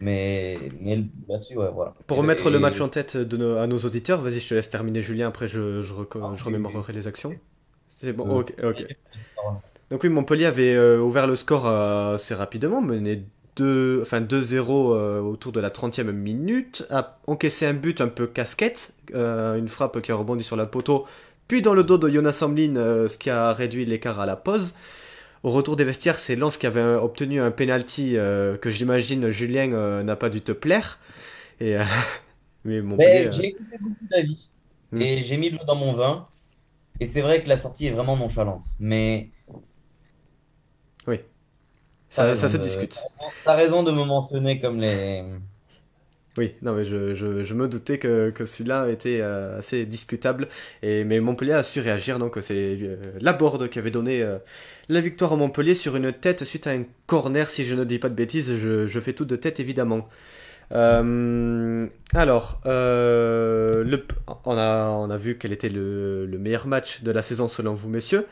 [0.00, 1.94] mais, mais là-dessus, ouais, voilà.
[2.06, 4.54] Pour Et- remettre le match en tête de nos- à nos auditeurs, vas-y, je te
[4.54, 5.28] laisse terminer, Julien.
[5.28, 7.34] Après, je, je, Ah, je remémorerai les actions.
[7.88, 8.54] C'est bon, Euh, ok.
[8.62, 8.86] ok.
[9.90, 13.24] Donc oui, Montpellier avait euh, ouvert le score euh, assez rapidement, mené
[13.56, 18.26] 2 enfin 2-0 euh, autour de la 30e minute, a encaissé un but un peu
[18.26, 21.06] casquette, euh, une frappe qui a rebondi sur la poteau,
[21.48, 24.36] puis dans le dos de Jonas Hamlin, euh, ce qui a réduit l'écart à la
[24.36, 24.74] pause.
[25.42, 29.72] Au retour des vestiaires, c'est Lens qui avait obtenu un penalty euh, que j'imagine Julien
[29.72, 30.98] euh, n'a pas dû te plaire.
[31.60, 31.84] Et, euh,
[32.64, 34.50] mais Mais euh, j'ai écouté beaucoup d'avis
[34.90, 35.02] Hmm.
[35.02, 36.28] et j'ai mis de l'eau dans mon vin.
[37.00, 38.64] Et c'est vrai que la sortie est vraiment nonchalante.
[38.78, 39.30] Mais
[42.10, 42.98] ça, t'as ça raison se discute.
[43.44, 45.24] t'as raison de me mentionner comme les.
[46.38, 50.46] Oui, non, mais je, je, me doutais que, que celui-là était euh, assez discutable.
[50.84, 54.38] Et, mais Montpellier a su réagir, donc c'est euh, Laborde qui avait donné euh,
[54.88, 57.98] la victoire à Montpellier sur une tête suite à un corner, si je ne dis
[57.98, 58.56] pas de bêtises.
[58.56, 60.08] Je, je fais tout de tête, évidemment.
[60.70, 64.04] Euh, alors, euh, le,
[64.44, 67.74] on, a, on a vu quel était le, le meilleur match de la saison selon
[67.74, 68.26] vous, messieurs.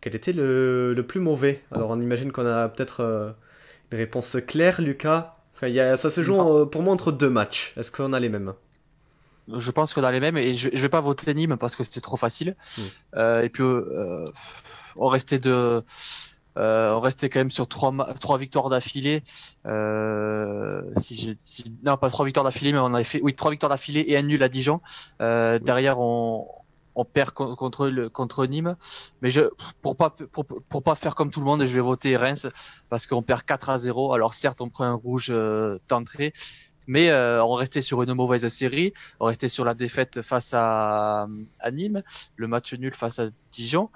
[0.00, 1.60] Quel était le, le plus mauvais?
[1.72, 3.32] Alors, on imagine qu'on a peut-être euh,
[3.92, 5.36] une réponse claire, Lucas.
[5.60, 7.74] Enfin, il y a, ça se joue euh, pour moi entre deux matchs.
[7.76, 8.54] Est-ce qu'on a les mêmes?
[9.54, 11.82] Je pense qu'on a les mêmes et je, je vais pas voter Nîmes parce que
[11.84, 12.56] c'était trop facile.
[12.78, 12.82] Mm.
[13.16, 14.24] Euh, et puis euh,
[14.96, 15.82] on restait de,
[16.56, 19.22] euh, on restait quand même sur trois, trois victoires d'affilée.
[19.66, 23.50] Euh, si je, si- non pas trois victoires d'affilée, mais on avait fait oui trois
[23.50, 24.80] victoires d'affilée et un nul à Dijon.
[25.20, 26.48] Euh, Derrière on,
[26.94, 28.76] on perd con- contre le, contre Nîmes.
[29.22, 29.42] Mais je
[29.82, 32.46] pour pas pour, pour pas faire comme tout le monde, je vais voter Reims
[32.88, 34.12] parce qu'on perd 4 à 0.
[34.12, 36.32] Alors certes on prend un rouge euh, d'entrée.
[36.86, 41.28] Mais euh, on restait sur une mauvaise série, on restait sur la défaite face à,
[41.60, 42.02] à Nîmes,
[42.34, 43.90] le match nul face à Dijon,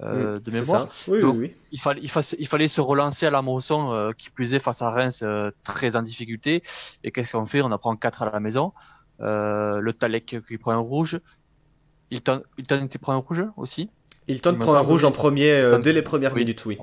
[0.00, 0.86] euh, de mémoire.
[1.08, 1.54] Oui, Donc, oui, oui.
[1.72, 4.58] Il fallait, il, fa- il fallait se relancer à la Mosson, euh, qui plus est
[4.58, 6.62] face à Reims, euh, très en difficulté.
[7.04, 7.60] Et qu'est-ce qu'on fait?
[7.60, 8.72] On apprend 4 à la maison.
[9.20, 11.20] Euh, le Talek qui prend un rouge.
[12.10, 13.90] Hilton, Hilton prend un rouge aussi.
[14.28, 16.40] Hilton prend un rouge en premier euh, dès les premières oui.
[16.40, 16.78] minutes, oui.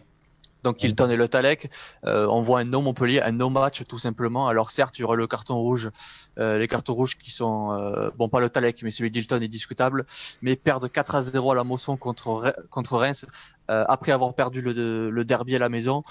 [0.63, 1.70] Donc Hilton et le Talek,
[2.06, 4.48] euh, on voit un no Montpellier, un no match tout simplement.
[4.48, 5.92] Alors certes, il y aura le carton rouge,
[6.40, 9.48] euh, les cartons rouges qui sont, euh, bon pas le Talek, mais celui d'Hilton est
[9.48, 10.06] discutable,
[10.42, 13.26] mais perdre 4 à 0 à la Mosson contre, Re- contre Reims,
[13.70, 16.04] euh, après avoir perdu le, le derby à la maison,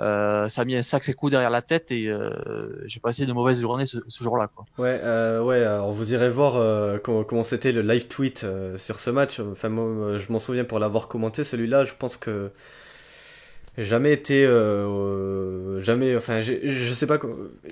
[0.00, 2.30] euh, ça a mis un sacré coup derrière la tête et euh,
[2.84, 4.50] j'ai passé une mauvaise journée ce, ce jour-là.
[4.78, 5.62] Ouais, euh, ouais.
[5.62, 9.40] Alors vous irez voir euh, comment comment c'était le live tweet euh, sur ce match.
[9.40, 11.44] Enfin, moi, euh, je m'en souviens pour l'avoir commenté.
[11.44, 12.50] Celui-là, je pense que
[13.78, 16.16] jamais été, euh, jamais.
[16.16, 17.18] Enfin, je sais pas.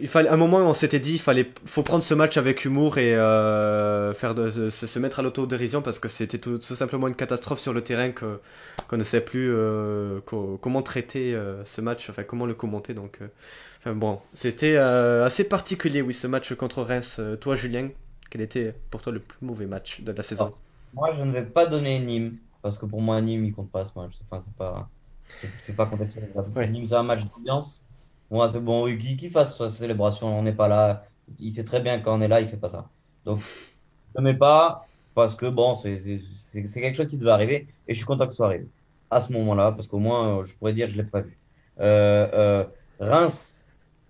[0.01, 2.65] Il fallait à un moment, on s'était dit, il fallait, faut prendre ce match avec
[2.65, 7.61] humour et euh, faire se, mettre à l'autodérision parce que c'était tout, simplement une catastrophe
[7.61, 8.41] sur le terrain que
[8.89, 12.11] qu'on ne sait plus euh, co- comment traiter ce match.
[12.11, 12.95] Enfin, comment le commenter.
[12.95, 13.21] Donc.
[13.79, 17.21] Enfin bon, c'était assez particulier, oui, ce match contre Reims.
[17.41, 17.89] Toi, Julien,
[18.31, 20.55] quel était pour toi le plus mauvais match de la saison?
[20.95, 23.85] Moi, je ne vais pas donner Nîmes, parce que pour moi, Nîmes, il compte pas
[23.85, 24.13] ce match.
[24.31, 24.89] Enfin, c'est pas,
[25.63, 26.31] c'est- pas contextuel.
[26.55, 26.69] Ouais.
[26.69, 27.85] Nîmes, c'est un match d'ambiance.
[28.31, 31.05] Moi, c'est bon, oui, qu'il qu'il fasse sa célébration, on n'est pas là.
[31.39, 32.89] Il sait très bien quand on est là, il fait pas ça.
[33.25, 33.39] Donc,
[34.15, 36.01] je ne mets pas, parce que bon, c'est
[36.81, 38.69] quelque chose qui devait arriver, et je suis content que ce soit arrivé
[39.11, 41.21] à ce moment-là, parce qu'au moins, euh, je pourrais dire que je ne l'ai pas
[41.21, 41.37] vu.
[41.81, 42.65] Euh, euh,
[42.99, 43.61] Reims,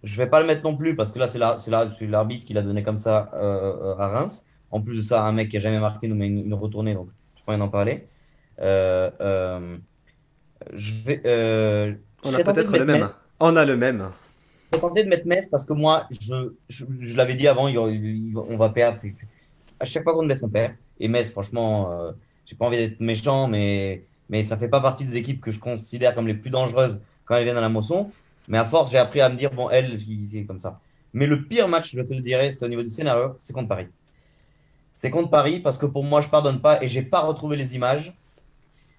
[0.04, 2.06] je vais pas le mettre non plus, parce que là, c'est la- c'est la- c'est
[2.06, 4.44] l'arbitre qui l'a donné comme ça euh, à Reims.
[4.70, 6.94] En plus de ça, un mec qui a jamais marqué nous met une, une retournée,
[6.94, 8.06] donc je pas rien d'en parler.
[8.61, 9.78] Euh,
[10.72, 11.94] je vais, euh,
[12.25, 13.01] On a peut-être le même.
[13.03, 13.16] Metz.
[13.40, 14.09] On a le même.
[14.72, 17.68] Je serais tenté de mettre Metz parce que moi, je, je, je l'avais dit avant,
[17.68, 19.01] il il- on va perdre.
[19.81, 20.75] À chaque fois qu'on Metz, on perd.
[21.01, 22.12] Et Metz, franchement, euh,
[22.46, 25.59] j'ai pas envie d'être méchant, mais, mais ça fait pas partie des équipes que je
[25.59, 28.11] considère comme les plus dangereuses quand elles viennent à la Mosson.
[28.48, 30.81] Mais à force, j'ai appris à me dire, bon, elle, c'est comme ça.
[31.12, 33.68] Mais le pire match, je te le dirais, c'est au niveau du scénario, c'est contre
[33.68, 33.87] Paris.
[34.94, 37.75] C'est contre Paris parce que pour moi, je pardonne pas et j'ai pas retrouvé les
[37.75, 38.14] images.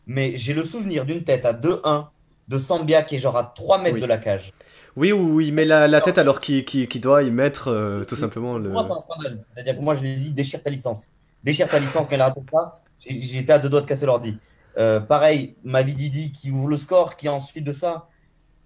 [0.07, 2.07] Mais j'ai le souvenir d'une tête à 2-1
[2.47, 4.53] de Sambia qui est genre à 3 mètres de la cage.
[4.95, 8.69] Oui, où il met la, tête alors qu'il doit y mettre euh, tout simplement le.
[8.69, 9.37] Moi, c'est un scandale.
[9.39, 11.11] C'est-à-dire que moi, je lui dis déchire ta licence.
[11.43, 12.81] Déchire ta licence, mais il a ça.
[12.99, 14.37] J'étais à deux doigts de casser l'ordi.
[14.77, 18.07] Euh, pareil, Mavididi qui ouvre le score, qui ensuite de ça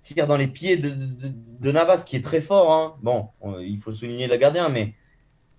[0.02, 2.72] tire dans les pieds de, Navas, qui est très fort.
[2.72, 2.96] Hein.
[3.02, 4.94] Bon, il faut souligner le gardien, mais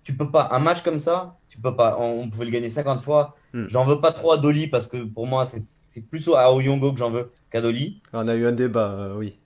[0.03, 0.49] tu peux pas.
[0.51, 1.97] Un match comme ça, tu peux pas.
[1.99, 3.35] On, pouvait le gagner 50 fois.
[3.53, 3.65] Hmm.
[3.67, 6.99] J'en veux pas trop à Dolly parce que pour moi, c'est plus à Oyongo que
[6.99, 8.01] j'en veux qu'à Dolly.
[8.13, 9.39] On a eu un débat, euh, oui.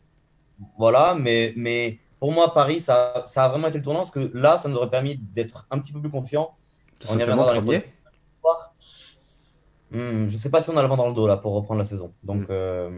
[0.78, 4.32] Voilà, mais, mais pour moi, Paris, ça, ça a vraiment été le tournant parce que
[4.34, 6.56] là, ça nous aurait permis d'être un petit peu plus confiants.
[7.10, 7.84] On y reviendra dans les
[9.92, 11.80] hmm, Je sais pas si on a le vent dans le dos là pour reprendre
[11.80, 12.14] la saison.
[12.24, 12.48] Donc, hmm.
[12.50, 12.98] euh,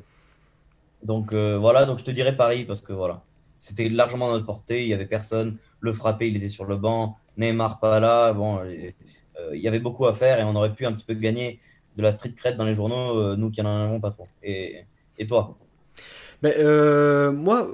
[1.04, 3.24] donc euh, voilà, donc je te dirais Paris parce que voilà,
[3.58, 4.84] c'était largement à notre portée.
[4.84, 5.58] Il y avait personne.
[5.80, 7.18] Le frappé, il était sur le banc.
[7.38, 8.34] Neymar pas là.
[8.34, 8.92] Bon, euh,
[9.54, 11.60] il y avait beaucoup à faire et on aurait pu un petit peu gagner
[11.98, 14.28] de la street cred dans les journaux, nous qui n'en avons pas trop.
[14.44, 14.86] Et,
[15.28, 15.58] toi?
[16.42, 17.70] Mais euh, moi,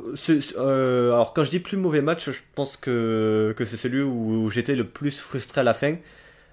[0.58, 4.50] euh, alors quand je dis plus mauvais match, je pense que, que c'est celui où,
[4.50, 5.96] j'étais le plus frustré à la fin.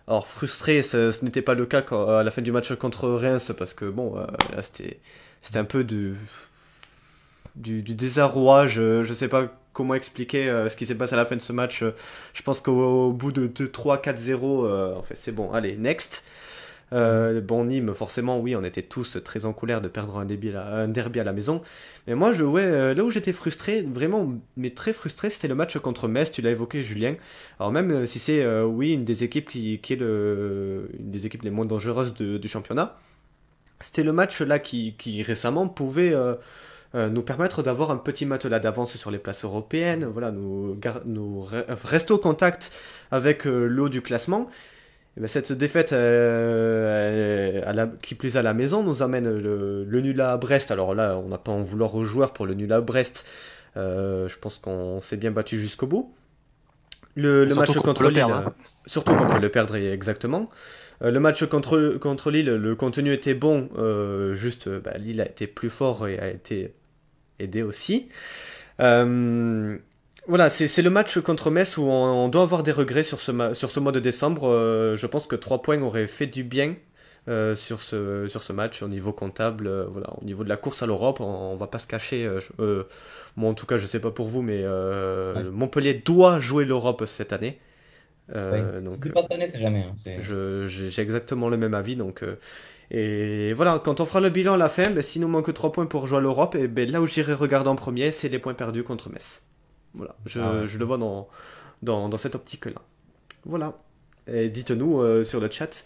[0.06, 3.74] Alors frustré, ce, n'était pas le cas à la fin du match contre Reims parce
[3.74, 4.24] que bon, euh,
[4.56, 6.14] là c'était un peu du,
[7.56, 8.66] du, désarroi.
[8.66, 11.52] Je ne sais pas comment expliquer ce qui s'est passé à la fin de ce
[11.52, 11.84] match.
[12.34, 16.24] Je pense qu'au bout de 2, 3, 4, 0, en fait c'est bon, allez, next.
[16.92, 20.54] Euh, bon, Nîmes, forcément, oui, on était tous très en colère de perdre un, derby
[20.54, 21.60] à, un derby à la maison.
[22.06, 25.54] Mais moi, je, ouais, euh, là où j'étais frustré, vraiment, mais très frustré, c'était le
[25.54, 26.30] match contre Metz.
[26.30, 27.16] Tu l'as évoqué, Julien.
[27.58, 31.50] Alors, même euh, si c'est, oui, une des équipes qui, est le, des équipes les
[31.50, 32.98] moins dangereuses du championnat,
[33.80, 36.14] c'était le match là qui, qui récemment pouvait.
[36.94, 41.46] Nous permettre d'avoir un petit matelas d'avance sur les places européennes, voilà, nous, nous
[41.84, 42.72] rester au contact
[43.10, 44.48] avec l'eau du classement.
[45.18, 50.00] Eh ben, cette défaite euh, à la, qui plus à la maison nous amène le,
[50.00, 50.70] nul à Brest.
[50.70, 53.26] Alors là, on n'a pas en vouloir aux joueurs pour le nul à Brest.
[53.76, 56.14] Euh, je pense qu'on s'est bien battu jusqu'au bout.
[57.16, 58.54] Le, match contre Lille, hein.
[58.86, 60.50] surtout qu'on peut le perdre exactement.
[61.02, 63.70] Euh, le match contre, contre Lille, le contenu était bon,
[64.34, 66.74] juste bah, Lille a été plus fort et a été
[67.38, 68.08] aidé aussi.
[70.28, 73.70] Voilà, c'est le match contre Metz où on, doit avoir des regrets sur ce, sur
[73.70, 74.46] ce mois de décembre.
[74.46, 76.76] Euh, je pense que 3 points auraient fait du bien
[77.28, 79.66] euh, sur, ce, sur ce match au niveau comptable.
[79.66, 82.30] Euh, voilà, au niveau de la course à l'Europe, on, va pas se cacher.
[83.36, 84.64] moi, en tout cas, je sais pas pour vous, mais
[85.50, 87.58] Montpellier doit jouer l'Europe cette année.
[88.34, 89.86] donc, pas cette année, c'est jamais.
[89.86, 90.20] Hein,
[90.66, 91.96] j'ai exactement le même avis.
[91.96, 92.22] Donc,
[92.90, 95.72] et voilà, quand on fera le bilan à la fin, ben, s'il nous manque 3
[95.72, 98.38] points pour jouer à l'Europe, et ben, là où j'irai regarder en premier, c'est les
[98.38, 99.42] points perdus contre Metz.
[99.94, 101.28] Voilà, je, ah je le vois dans,
[101.82, 102.80] dans, dans cette optique-là.
[103.44, 103.78] Voilà.
[104.32, 105.84] Et dites-nous euh, sur le chat,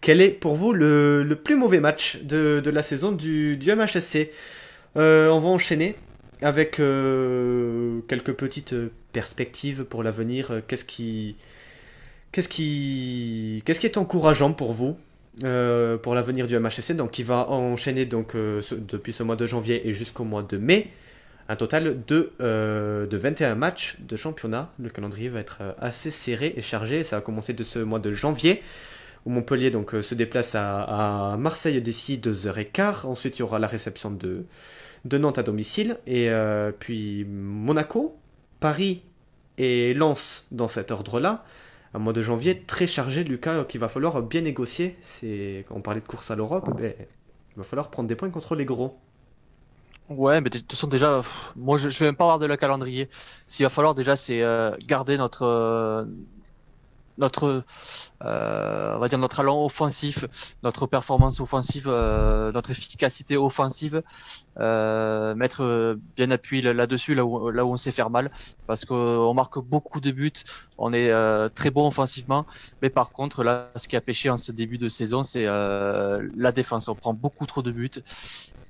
[0.00, 3.74] quel est pour vous le, le plus mauvais match de, de, la saison du, du
[3.74, 4.30] MHSC
[4.96, 5.96] euh, On va enchaîner
[6.40, 8.74] avec euh, quelques petites
[9.12, 10.62] perspectives pour l'avenir.
[10.66, 11.36] Qu'est-ce qui,
[12.32, 14.98] qu'est-ce qui, qu'est-ce qui est encourageant pour vous?
[15.40, 19.92] Pour l'avenir du MHSC Donc, qui va enchaîner donc depuis ce mois de janvier et
[19.92, 20.90] jusqu'au mois de mai
[21.48, 24.70] un total de, euh, de 21 matchs de championnat.
[24.78, 27.04] Le calendrier va être euh, assez serré et chargé.
[27.04, 28.62] Ça va commencer de ce mois de janvier,
[29.24, 33.06] où Montpellier donc, euh, se déplace à, Marseille d'ici 2h15.
[33.06, 34.44] Ensuite, il y aura la réception de,
[35.06, 35.96] de Nantes à domicile.
[36.06, 36.30] Et
[36.78, 38.18] puis Monaco,
[38.60, 39.02] Paris
[39.56, 41.44] et Lens dans cet ordre-là.
[41.94, 44.98] Un mois de janvier très chargé, Lucas, qu'il va falloir bien négocier.
[45.02, 48.54] C'est, on parlait de course à l'Europe, ben, il va falloir prendre des points contre
[48.54, 48.98] les gros.
[50.08, 51.20] Ouais, mais de toute façon déjà,
[51.54, 53.08] moi je, je vais même pas avoir de le calendrier.
[53.46, 56.04] S'il va falloir déjà, c'est euh, garder notre euh,
[57.18, 57.64] notre
[58.24, 60.24] euh, on va dire notre allant offensif,
[60.62, 64.02] notre performance offensive, notre efficacité offensive,
[64.56, 68.30] mettre bien appuyé là-dessus là où là où on sait faire mal,
[68.66, 70.32] parce qu'on marque beaucoup de buts,
[70.78, 71.10] on est
[71.50, 72.46] très bon offensivement,
[72.82, 76.52] mais par contre là, ce qui a pêché en ce début de saison, c'est la
[76.52, 76.88] défense.
[76.88, 77.90] On prend beaucoup trop de buts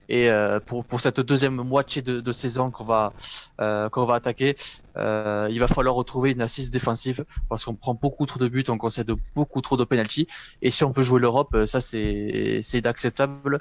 [0.09, 3.13] et euh, pour, pour cette deuxième moitié de, de saison qu'on va
[3.61, 4.57] euh, qu'on va attaquer,
[4.97, 8.65] euh, il va falloir retrouver une assise défensive parce qu'on prend beaucoup trop de buts,
[8.69, 10.27] on concède beaucoup trop de penalties.
[10.63, 13.61] Et si on veut jouer l'Europe, ça c'est c'est inacceptable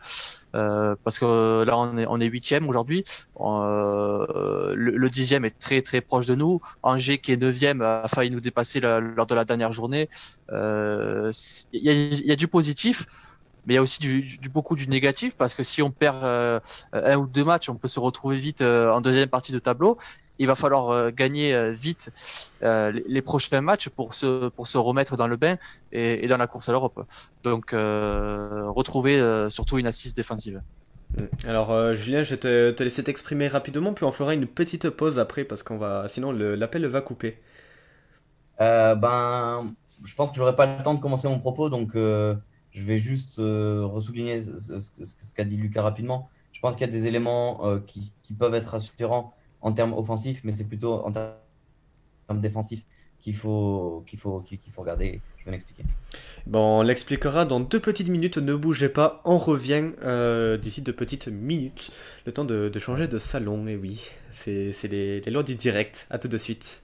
[0.53, 3.03] parce que là on est on est huitième aujourd'hui.
[3.41, 6.61] Euh, le, dixième est très très proche de nous.
[6.81, 10.09] Angers qui est neuvième a failli nous dépasser lors de la dernière journée.
[10.49, 11.31] Il
[11.73, 13.05] y a, y a du positif
[13.67, 16.59] mais il y a aussi du, beaucoup du négatif parce que si on perd euh,
[16.93, 19.97] un ou deux matchs, on peut se retrouver vite euh, en deuxième partie de tableau.
[20.39, 22.11] il va falloir gagner vite
[22.61, 25.57] les, prochains matchs pour se pour se remettre dans le bain
[25.91, 27.05] et, et dans la course à l'Europe.
[27.43, 30.61] Donc retrouver surtout une assise défensive.
[31.17, 31.49] Mm.
[31.49, 35.43] Alors Julien, je vais te, laisser t'exprimer rapidement, puis on fera une petite pause après
[35.43, 37.37] parce qu'on va, sinon l'appel va couper.
[38.59, 39.75] ben,
[40.05, 41.97] je pense que j'aurai pas le temps de commencer mon propos, donc
[42.77, 46.29] je vais juste euh, ressouligner ce, qu'a dit Lucas rapidement.
[46.53, 50.41] Je pense qu'il y a des éléments euh, qui, peuvent être rassurants en termes offensifs,
[50.43, 51.33] mais c'est plutôt en termes
[52.39, 52.85] défensifs
[53.19, 55.21] qu'il faut, qu'il faut, qu'il faut regarder.
[55.37, 55.83] Je vais l'expliquer.
[56.45, 58.37] Bon, on l'expliquera dans deux petites minutes.
[58.37, 61.91] Ne bougez pas, on revient euh, d'ici deux petites minutes.
[62.27, 66.05] Le temps de, changer de salon, et oui, c'est les, les lois du direct.
[66.11, 66.83] À tout de suite.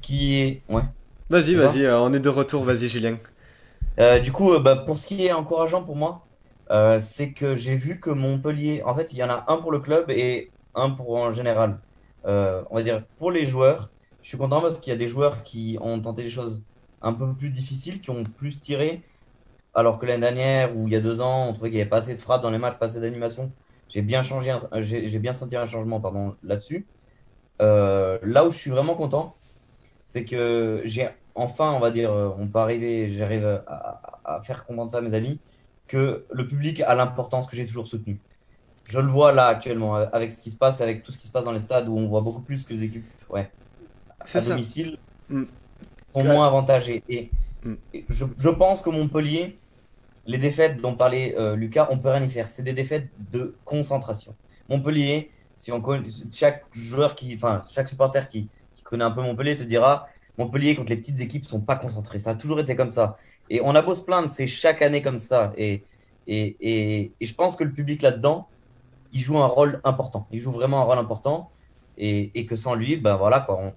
[0.00, 0.62] Qui est.
[0.68, 0.82] Ouais.
[1.30, 2.62] Vas-y, vas-y, on est de retour.
[2.62, 3.18] Vas-y, Julien.
[4.00, 6.26] Euh, du coup, euh, bah, pour ce qui est encourageant pour moi,
[6.70, 9.72] euh, c'est que j'ai vu que Montpellier, en fait, il y en a un pour
[9.72, 11.78] le club et un pour en général.
[12.24, 13.90] on va dire pour les joueurs,
[14.22, 16.62] je suis content parce qu'il y a des joueurs qui ont tenté des choses
[17.02, 19.02] un peu plus difficiles, qui ont plus tiré,
[19.74, 21.90] alors que l'année dernière ou il y a deux ans, on trouvait qu'il n'y avait
[21.90, 23.52] pas assez de frappe dans les matchs, pas assez d'animation.
[23.88, 26.86] J'ai bien changé, j'ai bien senti un changement pardon là-dessus.
[27.60, 29.36] là où je suis vraiment content,
[30.12, 34.90] c'est que j'ai enfin, on va dire, euh, on peut arriver, j'arrive à, faire comprendre
[34.90, 35.38] ça à mes amis,
[35.88, 38.20] que le public a l'importance que j'ai toujours soutenue.
[38.90, 41.32] Je le vois là actuellement, avec ce qui se passe, avec tout ce qui se
[41.32, 43.50] passe dans les stades où on voit beaucoup plus que les équipes ouais,
[44.20, 44.98] à domicile
[45.30, 45.44] mm.
[46.12, 47.02] sont moins avantagées.
[47.08, 47.30] Et,
[47.64, 47.74] mm.
[48.10, 49.58] je, pense que Montpellier,
[50.26, 52.48] les défaites dont parlait euh, Lucas, on peut rien y faire.
[52.48, 54.34] C'est des défaites de concentration.
[54.68, 55.82] Montpellier, si on
[56.30, 58.50] chaque joueur qui, enfin, chaque supporter qui,
[58.82, 62.18] connaît un peu Montpellier te dira Montpellier contre les petites équipes sont pas concentrés.
[62.18, 63.18] Ça a toujours été comme ça.
[63.50, 65.52] Et on a beau se plaindre, c'est chaque année comme ça.
[65.56, 65.84] Et,
[66.26, 68.48] et, et, je pense que le public là-dedans,
[69.12, 70.26] il joue un rôle important.
[70.30, 71.50] Il joue vraiment un rôle important.
[71.98, 73.74] Et, et que sans lui, ben voilà, quoi,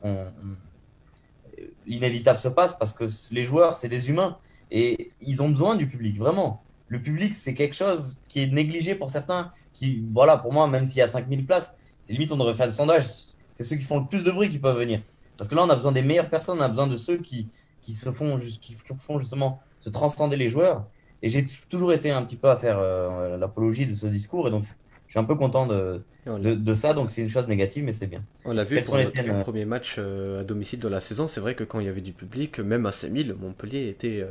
[1.85, 4.37] l'inévitable se passe parce que les joueurs, c'est des humains.
[4.71, 6.63] Et ils ont besoin du public, vraiment.
[6.87, 9.51] Le public, c'est quelque chose qui est négligé pour certains.
[9.73, 12.67] Qui, voilà, pour moi, même s'il y a 5000 places, c'est limite, on devrait faire
[12.67, 13.25] des sondages.
[13.55, 14.99] C'est ceux qui font le plus de bruit qui peuvent venir.
[15.37, 17.47] Parce que là, on a besoin des meilleures personnes, on a besoin de ceux qui,
[17.81, 20.85] qui se font, qui font justement se transcender les joueurs.
[21.23, 24.49] Et j'ai toujours été un petit peu à faire euh, l'apologie de ce discours.
[24.49, 24.73] Et donc, je
[25.07, 26.93] suis un peu content de, de, ça.
[26.93, 28.25] Donc, c'est une chose négative, mais c'est bien.
[28.43, 31.29] On l'a vu pour notre euh, premier match euh, à domicile de la saison.
[31.29, 34.27] C'est vrai que quand il y avait du public, même à 5000, Montpellier était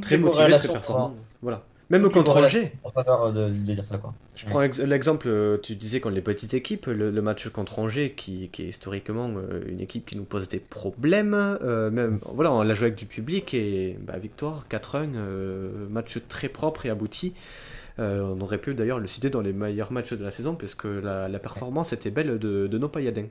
[0.00, 1.16] très motivé, très performant.
[1.42, 1.64] Voilà.
[1.90, 2.72] Même contre Angers.
[3.34, 4.14] De, dire ça, quoi.
[4.34, 8.48] Je prends l'exemple, euh, tu disais contre les petites équipes, le, match contre Angers, qui,
[8.50, 11.34] qui est historiquement euh, une équipe qui nous pose des problèmes.
[11.34, 15.08] Euh, même, voilà, on l'a joué avec du public et bah, victoire 4-1,
[15.90, 17.34] match très propre et abouti.
[17.98, 21.28] on aurait pu d'ailleurs le citer dans les meilleurs matchs de la saison, puisque la,
[21.28, 23.28] la performance était belle de, de nos pailladins.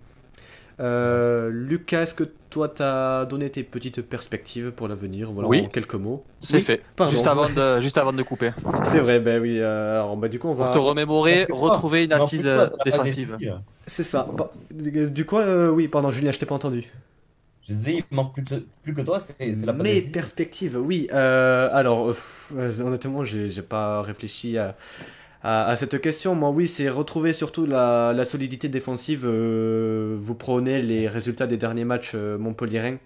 [0.80, 5.32] Euh, Lucas, est-ce que toi, tu as donné tes petites perspectives pour l'avenir?
[5.32, 5.64] Voilà, Oui.
[5.66, 6.24] En quelques mots.
[6.40, 6.82] C'est fait.
[7.10, 8.52] Juste avant, de, juste avant de couper.
[8.84, 9.60] C'est vrai, ben oui.
[9.60, 10.66] Euh, alors, bah, du coup, on va.
[10.66, 13.38] Pour te remémorer, retrouver une assise euh, défensive.
[13.86, 14.28] C'est ça.
[14.72, 15.38] Du coup,
[15.74, 16.86] oui, pardon, Julien, je t'ai pas entendu.
[17.68, 21.08] Je disais, il manque plus, plus que toi, c'est la Mes perspectives, oui.
[21.12, 22.14] alors,
[22.56, 24.76] honnêtement, j'ai pas réfléchi à
[25.44, 26.36] à, cette question.
[26.36, 29.24] Moi, oui, c'est retrouver surtout la, solidité défensive.
[29.26, 32.98] Euh, vous prenez les résultats des derniers matchs euh, Montpellier.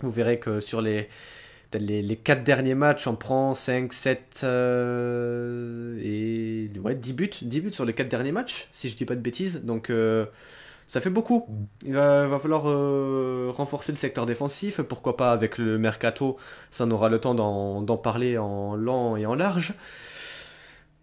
[0.00, 1.08] Vous verrez que sur les,
[1.74, 7.30] les, les 4 derniers matchs, on prend 5, 7 euh, et ouais, 10 buts.
[7.42, 9.64] 10 buts sur les 4 derniers matchs, si je dis pas de bêtises.
[9.64, 9.90] Donc.
[10.86, 11.48] ça fait beaucoup.
[11.84, 12.62] Il va, va falloir
[13.52, 14.80] renforcer le secteur défensif.
[14.82, 16.36] Pourquoi pas avec le mercato?
[16.70, 19.74] Ça, on aura le temps d'en parler en long et en large.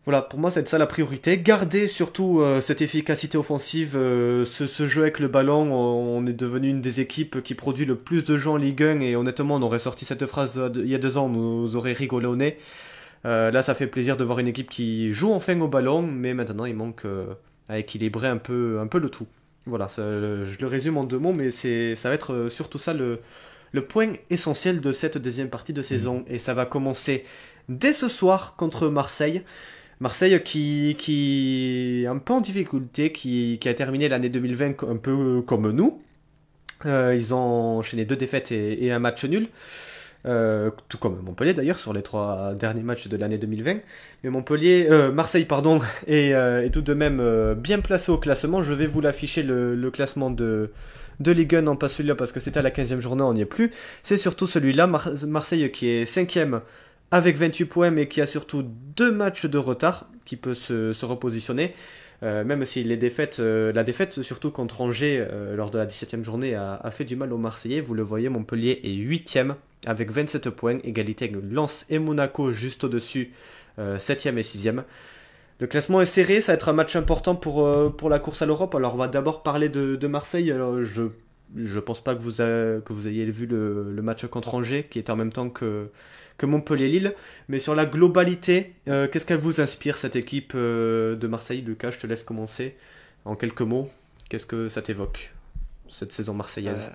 [0.05, 1.37] Voilà, pour moi, c'est ça la priorité.
[1.37, 5.71] Garder surtout euh, cette efficacité offensive, euh, ce, jeu avec le ballon.
[5.73, 8.99] On est devenu une des équipes qui produit le plus de jeux en Ligue 1
[8.99, 11.75] et honnêtement, on aurait sorti cette phrase euh, il y a deux ans, on nous
[11.77, 12.57] aurait rigolé au nez.
[13.23, 16.65] là, ça fait plaisir de voir une équipe qui joue enfin au ballon, mais maintenant,
[16.65, 17.05] il manque
[17.69, 19.27] à équilibrer un peu, le tout.
[19.65, 23.19] Voilà, je le résume en deux mots, mais ça va être surtout ça le
[23.87, 26.25] point essentiel de cette deuxième partie de saison.
[26.27, 27.23] Et ça va commencer
[27.69, 29.43] dès ce soir contre Marseille.
[29.99, 34.97] Marseille qui, qui est un peu en difficulté, qui, qui a terminé l'année 2020 un
[34.97, 36.01] peu comme nous.
[36.85, 39.47] Euh, ils ont enchaîné deux défaites et, un match nul.
[40.25, 43.77] Euh, tout comme Montpellier d'ailleurs sur les trois derniers matchs de l'année 2020.
[44.23, 48.63] Mais Montpellier, euh, Marseille pardon, est, tout de même bien placé au classement.
[48.63, 50.71] Je vais vous l'afficher le, classement de,
[51.19, 53.41] de Ligue 1, non pas celui-là parce que c'était à la 15e journée, on n'y
[53.41, 53.71] est plus.
[54.01, 56.61] C'est surtout celui-là, Marseille qui est 5e
[57.13, 61.75] avec 28 points, mais qui a surtout deux matchs de retard, qui peut se, repositionner.
[62.23, 65.23] même si les défaites, la défaite surtout contre Angers
[65.55, 67.81] lors de la 17e journée a, a, fait du mal aux Marseillais.
[67.81, 69.53] Vous le voyez, Montpellier est 8e
[69.85, 73.31] avec 27 points, égalité avec Lens et Monaco juste au-dessus,
[73.77, 74.83] 7e et 6e.
[75.59, 78.47] Le classement est serré, ça va être un match important pour, pour la course à
[78.47, 78.73] l'Europe.
[78.73, 80.51] Alors on va d'abord parler de, Marseille.
[80.81, 81.03] Je
[81.55, 85.11] je pense pas que vous, que vous ayez vu le, match contre Angers, qui est
[85.11, 85.89] en même temps que,
[86.45, 87.15] Montpellier-Lille.
[87.47, 91.91] Mais sur la globalité, euh, qu'est-ce qu'elle vous inspire, cette équipe euh, de Marseille Lucas,
[91.91, 92.75] je te laisse commencer
[93.25, 93.89] en quelques mots.
[94.29, 95.33] Qu'est-ce que ça t'évoque,
[95.89, 96.91] cette saison marseillaise?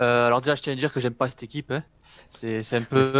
[0.00, 1.70] Euh, alors déjà, je tiens à dire que j'aime pas cette équipe.
[1.70, 1.82] Hein.
[2.30, 3.12] C'est un peu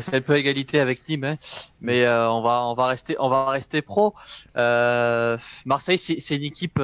[0.00, 1.36] c'est un peu égalité avec Nîmes, hein.
[1.80, 4.14] mais on va on va rester on va rester pro.
[4.54, 6.80] Marseille, c'est une équipe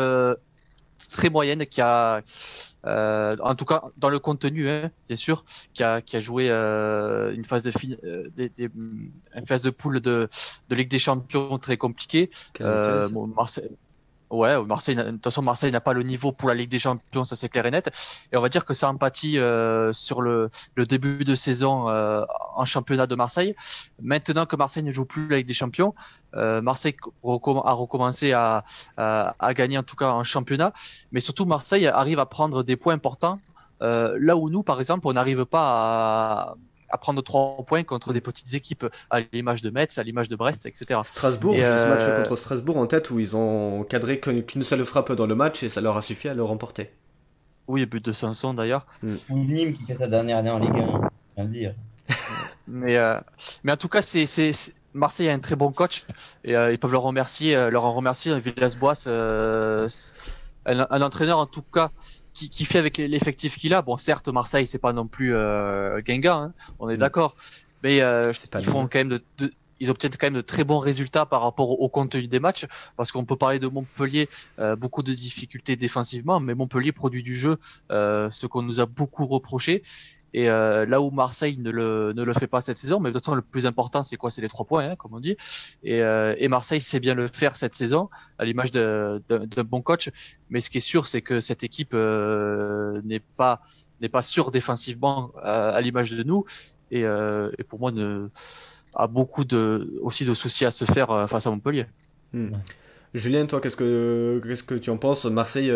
[1.11, 2.23] très moyenne qui a,
[2.87, 5.45] euh, en tout cas dans le contenu, hein, bien sûr,
[5.75, 9.63] qui a, qui a joué euh, une phase de fin, euh, des, des, une phase
[9.63, 10.29] de poule de,
[10.69, 12.31] de Ligue des Champions très compliquée.
[12.61, 13.71] Euh, bon, Marseille,
[14.31, 17.25] Ouais, Marseille, de toute façon, Marseille n'a pas le niveau pour la Ligue des Champions,
[17.25, 17.91] ça c'est clair et net.
[18.31, 22.23] Et on va dire que ça empathie euh, sur le, le, début de saison euh,
[22.55, 23.57] en championnat de Marseille.
[24.03, 25.95] Maintenant que Marseille ne joue plus la Ligue des Champions,
[26.35, 28.65] euh, Marseille a recommencé à,
[28.99, 30.75] à, à, gagner en tout cas en championnat.
[31.11, 33.41] Mais surtout, Marseille arrive à prendre des points importants.
[33.81, 36.55] Euh, là où nous, par exemple, on n'arrive pas à,
[36.91, 40.37] à prendre trois points contre des petites équipes à l'image de Metz, à l'image de
[40.37, 41.01] Brest, etc.
[41.05, 45.13] Strasbourg, ce match euh, contre Strasbourg en tête où ils ont cadré qu'une seule frappe
[45.13, 46.91] dans le match et ça leur a suffi à le remporter.
[47.67, 48.87] Oui, but de Sanson d'ailleurs.
[49.03, 49.15] Mm.
[49.31, 50.75] Ou Nîmes qui fait sa dernière année en Ligue 1,
[51.37, 51.75] bien le dire.
[52.67, 53.19] mais, euh,
[53.65, 54.27] mais en tout cas, c'est,
[54.95, 56.07] Marseille a un très bon coach
[56.45, 58.39] et euh, ils peuvent leur remercier, leur en remercier.
[58.41, 59.07] Villas-Boas,
[60.67, 61.91] un, un, entraîneur en tout cas
[62.47, 63.83] qui, fait avec l'effectif qu'il a.
[63.83, 67.01] Bon, certes, Marseille, c'est pas non plus euh, Genga, hein, on est mm.
[67.01, 67.35] d'accord,
[67.83, 69.23] mais euh, ils font quand même de,
[69.81, 72.67] ils obtiennent quand même de très bons résultats par rapport au, contenu des matchs,
[72.97, 74.29] parce qu'on peut parler de Montpellier,
[74.59, 77.59] euh, beaucoup de difficultés défensivement, mais Montpellier produit du jeu,
[77.91, 79.83] euh, ce qu'on nous a beaucoup reproché.
[80.35, 83.15] Et euh, là où Marseille ne le, ne le fait pas cette saison, mais de
[83.15, 84.31] toute façon le plus important c'est quoi?
[84.31, 85.37] C'est les trois points, hein, comme on dit.
[85.83, 90.11] Et, euh, et, Marseille sait bien le faire cette saison, à l'image d'un bon coach.
[90.51, 93.61] Mais ce qui est sûr, c'est que cette équipe euh, n'est pas
[94.01, 96.45] n'est pas sûre défensivement euh, à l'image de nous.
[96.91, 98.29] Et, euh, et, pour moi, ne,
[98.95, 101.87] a beaucoup de aussi de soucis à se faire face à Montpellier.
[102.33, 102.51] Hmm.
[103.15, 105.25] Julien, toi, qu'est-ce que qu'est-ce que tu en penses?
[105.25, 105.73] Marseille,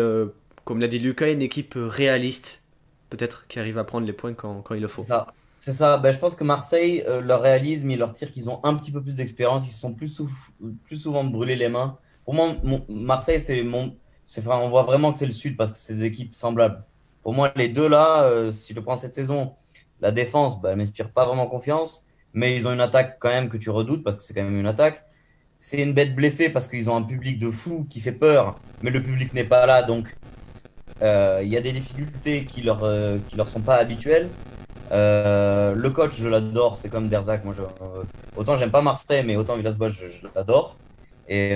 [0.63, 2.62] comme l'a dit Lucas, une équipe réaliste
[3.15, 5.03] peut-être qui arrive à prendre les points quand, quand il le faut.
[5.55, 5.97] C'est ça.
[5.97, 8.91] Ben, je pense que Marseille, euh, leur réalisme et leur tir qu'ils ont un petit
[8.91, 10.21] peu plus d'expérience, ils se sont plus,
[10.83, 11.97] plus souvent brûlés les mains.
[12.25, 12.53] Pour moi,
[12.89, 13.95] Marseille, c'est mon.
[14.45, 16.83] On voit vraiment que c'est le Sud parce que c'est des équipes semblables.
[17.21, 19.53] Pour moi, les deux là, euh, si le prends cette saison,
[20.01, 23.57] la défense, ben, m'inspire pas vraiment confiance, mais ils ont une attaque quand même que
[23.57, 25.05] tu redoutes parce que c'est quand même une attaque.
[25.59, 28.89] C'est une bête blessée parce qu'ils ont un public de fou qui fait peur, mais
[28.89, 30.15] le public n'est pas là, donc
[31.01, 34.29] il y a des difficultés qui leur, euh, qui leur sont pas habituelles.
[34.91, 37.09] Euh, le coach, je l'adore, c'est comme.
[37.09, 37.61] Moi, je,
[38.35, 40.77] autant j'aime pas Marseille, mais autant Villas-Boas, je, je l'adore.
[41.27, 41.51] Et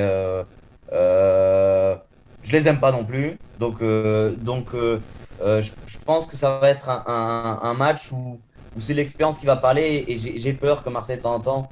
[2.44, 3.38] je les aime pas non plus.
[3.60, 8.40] Donc, donc je, pense que ça va être un, un, match où,
[8.76, 10.06] où c'est l'expérience qui va parler.
[10.08, 11.70] Et j'ai peur que Marseille, de temps en temps,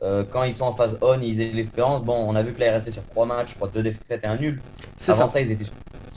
[0.00, 2.02] quand ils sont en phase on, ils aient l'expérience.
[2.02, 4.24] Bon, on a vu que là, il restait sur 3 matchs, je crois, 2 défaites
[4.24, 4.60] et un nul.
[5.06, 5.28] Avant ça.
[5.28, 5.74] ça, ils étaient sur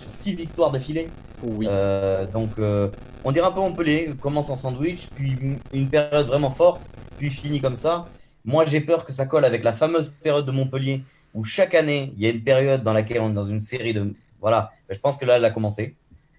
[0.08, 1.10] sur six victoires d'affilée.
[1.44, 1.68] Oui.
[1.70, 2.90] Euh, donc, euh,
[3.24, 5.36] on dirait un peu Montpellier, commence en sandwich, puis
[5.74, 6.82] une période vraiment forte,
[7.18, 8.06] puis finit comme ça.
[8.46, 11.04] Moi, j'ai peur que ça colle avec la fameuse période de Montpellier,
[11.34, 13.94] où chaque année, il y a une période dans laquelle on est dans une série
[13.94, 14.14] de.
[14.40, 15.96] Voilà, je pense que là, elle a commencé.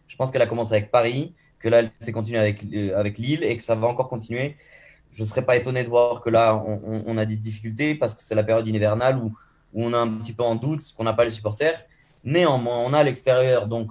[0.07, 3.19] Je pense qu'elle a commencé avec Paris, que là, elle s'est continuée avec, euh, avec
[3.19, 4.57] Lille et que ça va encore continuer.
[5.11, 8.15] Je ne serais pas étonné de voir que là, on, on a des difficultés parce
[8.15, 9.33] que c'est la période hivernale où,
[9.75, 11.85] où on a un petit peu en doute, qu'on n'a pas les supporters.
[12.25, 13.91] Néanmoins, on a l'extérieur, donc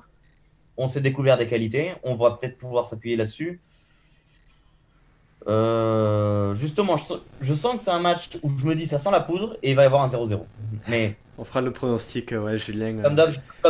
[0.78, 1.94] on s'est découvert des qualités.
[2.04, 3.60] On va peut-être pouvoir s'appuyer là-dessus.
[5.48, 6.96] Euh, justement,
[7.40, 9.72] je, sens que c'est un match où je me dis ça sent la poudre et
[9.72, 10.42] il va y avoir un 0-0.
[10.90, 13.02] Mais on fera le pronostic, ouais, Julien.
[13.02, 13.16] Comme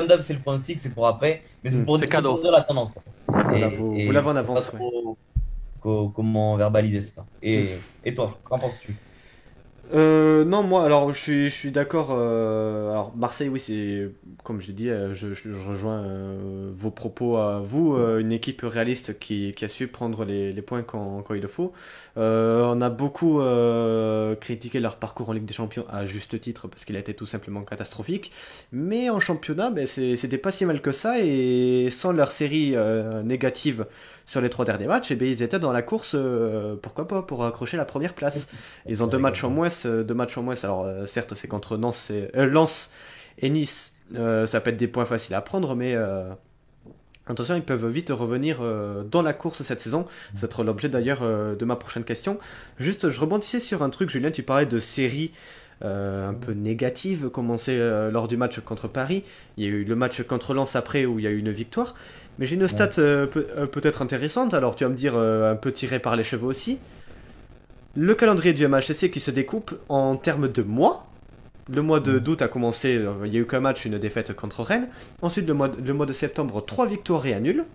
[0.07, 1.85] d'hab, c'est le pronostic, c'est pour après, mais c'est hmm.
[1.85, 2.09] pour, dire
[2.51, 2.91] la tendance.
[3.27, 4.71] vous, l'avez en avance.
[5.81, 7.25] comment verbaliser ça.
[7.43, 7.69] Et,
[8.03, 8.95] et toi, qu'en penses-tu?
[9.93, 12.09] Euh, non, moi, alors je suis, je suis d'accord.
[12.11, 14.09] Euh, alors Marseille, oui, c'est
[14.43, 17.95] comme je l'ai dit, euh, je, je, rejoins euh, vos propos à vous.
[17.95, 21.41] Euh, une équipe réaliste qui, qui, a su prendre les, les points quand, quand, il
[21.41, 21.73] le faut.
[22.17, 23.39] On a beaucoup
[24.39, 27.25] critiqué leur parcours en Ligue des Champions à juste titre parce qu'il a été tout
[27.25, 28.31] simplement catastrophique.
[28.71, 32.75] Mais en championnat, ben, c'était pas si mal que ça et sans leur série
[33.23, 33.85] négative
[34.27, 37.07] sur les trois derniers matchs, et eh bien, ils étaient dans la course, euh, pourquoi
[37.07, 38.49] pas, pour accrocher la première place.
[38.85, 40.55] Ils ont deux matchs en moins, euh, deux matchs en moins.
[40.63, 42.91] Alors euh, certes, c'est contre Nantes, et, Lens
[43.39, 45.95] et Nice, ça peut être des points faciles à prendre, mais
[47.29, 48.59] Attention, ils peuvent vite revenir
[49.11, 50.05] dans la course cette saison.
[50.35, 52.37] Ça sera l'objet d'ailleurs de ma prochaine question.
[52.79, 55.31] Juste, je rebondissais sur un truc, Julien, tu parlais de séries
[55.81, 57.77] un peu négatives commencées
[58.11, 59.23] lors du match contre Paris.
[59.57, 61.51] Il y a eu le match contre Lens après où il y a eu une
[61.51, 61.95] victoire.
[62.39, 62.89] Mais j'ai une stat
[63.71, 66.79] peut-être intéressante, alors tu vas me dire un peu tiré par les cheveux aussi.
[67.95, 71.07] Le calendrier du MHSC qui se découpe en termes de mois.
[71.69, 74.33] Le mois de d'août a commencé, euh, il y a eu qu'un match, une défaite
[74.33, 74.87] contre Rennes.
[75.21, 77.65] Ensuite, le mois, le mois de septembre, trois victoires et un nul.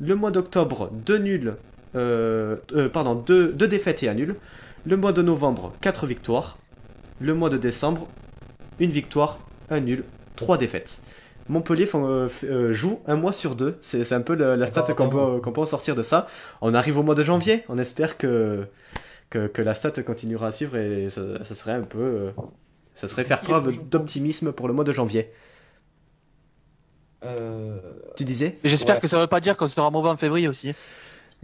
[0.00, 1.54] Le mois d'octobre, deux nuls,
[1.94, 4.36] euh, euh, pardon, deux, défaites et un nul.
[4.84, 6.58] Le mois de novembre, quatre victoires.
[7.20, 8.08] Le mois de décembre,
[8.78, 9.38] une victoire,
[9.70, 10.04] un nul,
[10.36, 11.00] trois défaites.
[11.48, 11.88] Montpellier
[12.70, 13.78] joue un mois sur deux.
[13.80, 16.28] C'est un peu la, stat qu'on peut, en sortir de ça.
[16.60, 17.64] On arrive au mois de janvier.
[17.68, 18.66] On espère que
[19.30, 22.30] que, la stat continuera à suivre et ça, serait un peu.
[22.98, 25.30] Euh, ça serait faire preuve d'optimisme pour le mois de janvier.
[27.24, 27.78] Euh,
[28.16, 30.74] tu disais J'espère que ça ne veut pas dire qu'on sera mauvais en février aussi.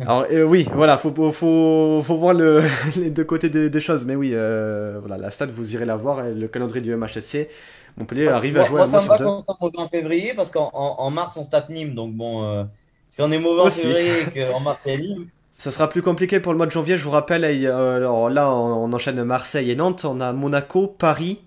[0.01, 2.63] Alors euh, oui, voilà, faut, faut, faut voir le,
[2.97, 6.49] les deux côtés des, choses, mais oui, voilà, la stat vous irez la voir, le
[6.49, 7.49] calendrier du MHSC,
[7.97, 9.25] Montpellier arrive à jouer moi, un mois sur deux.
[9.25, 12.67] Moi, mauvais en février parce qu'en mars on se tape Nîmes, donc bon,
[13.09, 15.29] si on est mauvais en février et qu'en mars c'est Nîmes,
[15.59, 17.45] ça sera plus compliqué pour le mois de janvier, je vous rappelle.
[17.45, 20.05] Euh, alors là, on, enchaîne Marseille et Nantes.
[20.05, 21.41] On a Monaco, Paris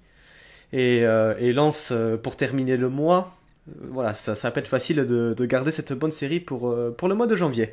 [0.74, 3.36] et, euh, Lens euh, pour terminer le mois.
[3.90, 7.28] Voilà, ça, ça peut être facile de, garder cette bonne série pour, pour le mois
[7.28, 7.72] de janvier.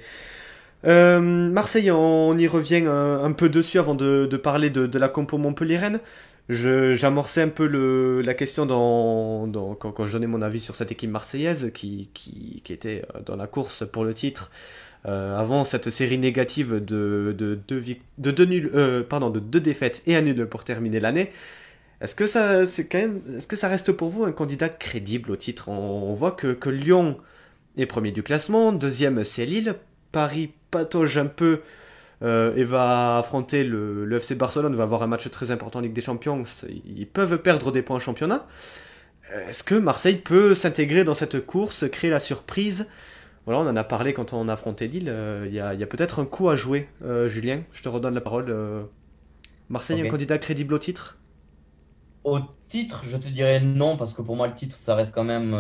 [0.84, 6.00] Marseille, on, y revient un, peu dessus avant de, parler de, la compo Montpellier-Rennes.
[6.48, 12.10] J'amorçais un peu la question quand, je donnais mon avis sur cette équipe marseillaise qui,
[12.68, 14.50] était dans la course pour le titre
[15.06, 20.02] euh, avant cette série négative de, de, de, deux nuls, euh, pardon, de deux défaites
[20.06, 21.30] et un nul pour terminer l'année.
[22.04, 25.30] Est-ce que ça, c'est quand même, est-ce que ça reste pour vous un candidat crédible
[25.30, 25.70] au titre?
[25.70, 27.18] On, voit que, que, Lyon
[27.78, 29.74] est premier du classement, deuxième c'est Lille,
[30.12, 31.62] Paris patauge un peu
[32.22, 35.82] euh, et va affronter le, le, FC Barcelone, va avoir un match très important en
[35.82, 36.44] Ligue des Champions.
[36.84, 38.46] Ils peuvent perdre des points en championnat.
[39.48, 42.86] Est-ce que Marseille peut s'intégrer dans cette course, créer la surprise?
[43.46, 45.08] Voilà, on en a parlé quand on a affronté Lille.
[45.08, 46.88] Euh, il y a, peut-être un coup à jouer.
[47.04, 48.46] Euh, Julien, je te redonne la parole.
[48.48, 48.82] Euh.
[49.68, 51.18] Marseille, un candidat crédible au titre?
[52.24, 55.24] Au titre, je te dirais non, parce que pour moi, le titre, ça reste quand
[55.24, 55.54] même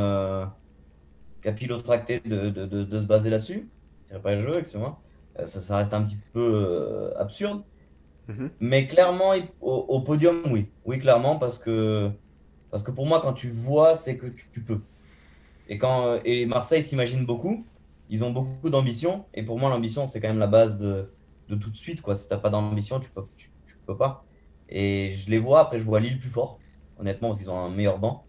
[1.42, 3.68] capillotracté de, de, de, se baser là-dessus.
[4.06, 4.98] C'est pas le jeu, excuse-moi.
[5.44, 7.62] Ça, ça, reste un petit peu absurde.
[8.28, 8.50] Mhm.
[8.60, 10.70] Mais clairement, au, podium, oui.
[10.86, 12.10] Oui, clairement, parce que,
[12.70, 14.80] parce que pour moi, quand tu vois, c'est que tu, tu peux.
[15.68, 17.66] Et, quand, et Marseille s'imagine beaucoup
[18.10, 19.24] ils ont beaucoup d'ambition.
[19.34, 21.10] Et pour moi, l'ambition, c'est quand même la base de,
[21.48, 22.02] de, tout de suite.
[22.02, 22.16] Quoi.
[22.16, 23.50] Si tu n'as pas d'ambition, tu peux, tu,
[23.86, 24.23] peux pas.
[24.68, 26.58] Et je les vois, après, je vois Lille plus fort,
[26.98, 28.24] honnêtement, parce qu'ils ont un meilleur banc.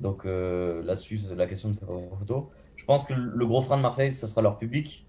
[0.00, 2.50] Donc euh, là-dessus, c'est la question de faire photo.
[2.76, 5.06] Je pense que le gros frein de Marseille, ce sera leur public.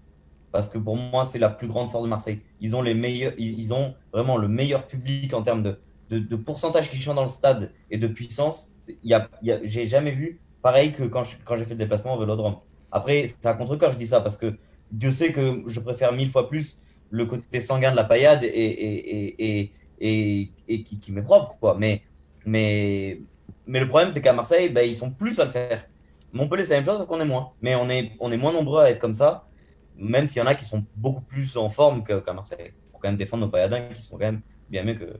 [0.52, 2.40] Parce que pour moi, c'est la plus grande force de Marseille.
[2.60, 6.88] Ils ont, les meilleurs, ils ont vraiment le meilleur public en termes de, de, pourcentage
[6.88, 8.72] qui chante dans le stade et de puissance.
[9.02, 9.28] Il y a,
[9.64, 12.56] j'ai jamais vu pareil que quand, quand j'ai fait le déplacement au Vélodrome.
[12.90, 14.56] Après, c'est un contre-cœur, je dis ça, parce que
[14.92, 19.72] Dieu sait que je préfère mille fois plus le côté sanguin de la paillade et,
[20.00, 21.56] et qui, qui m'est propre.
[21.60, 21.76] Quoi.
[21.78, 22.02] Mais,
[22.44, 23.20] mais,
[23.66, 25.86] mais le problème, c'est qu'à Marseille, ben, ils sont plus à le faire.
[26.32, 27.52] Montpellier, c'est la même chose, sauf qu'on est moins.
[27.62, 29.48] Mais on est, on est moins nombreux à être comme ça,
[29.96, 32.72] même s'il y en a qui sont beaucoup plus en forme qu'à Marseille.
[32.90, 35.18] Pour quand même défendre nos pailladins qui sont quand même bien mieux que,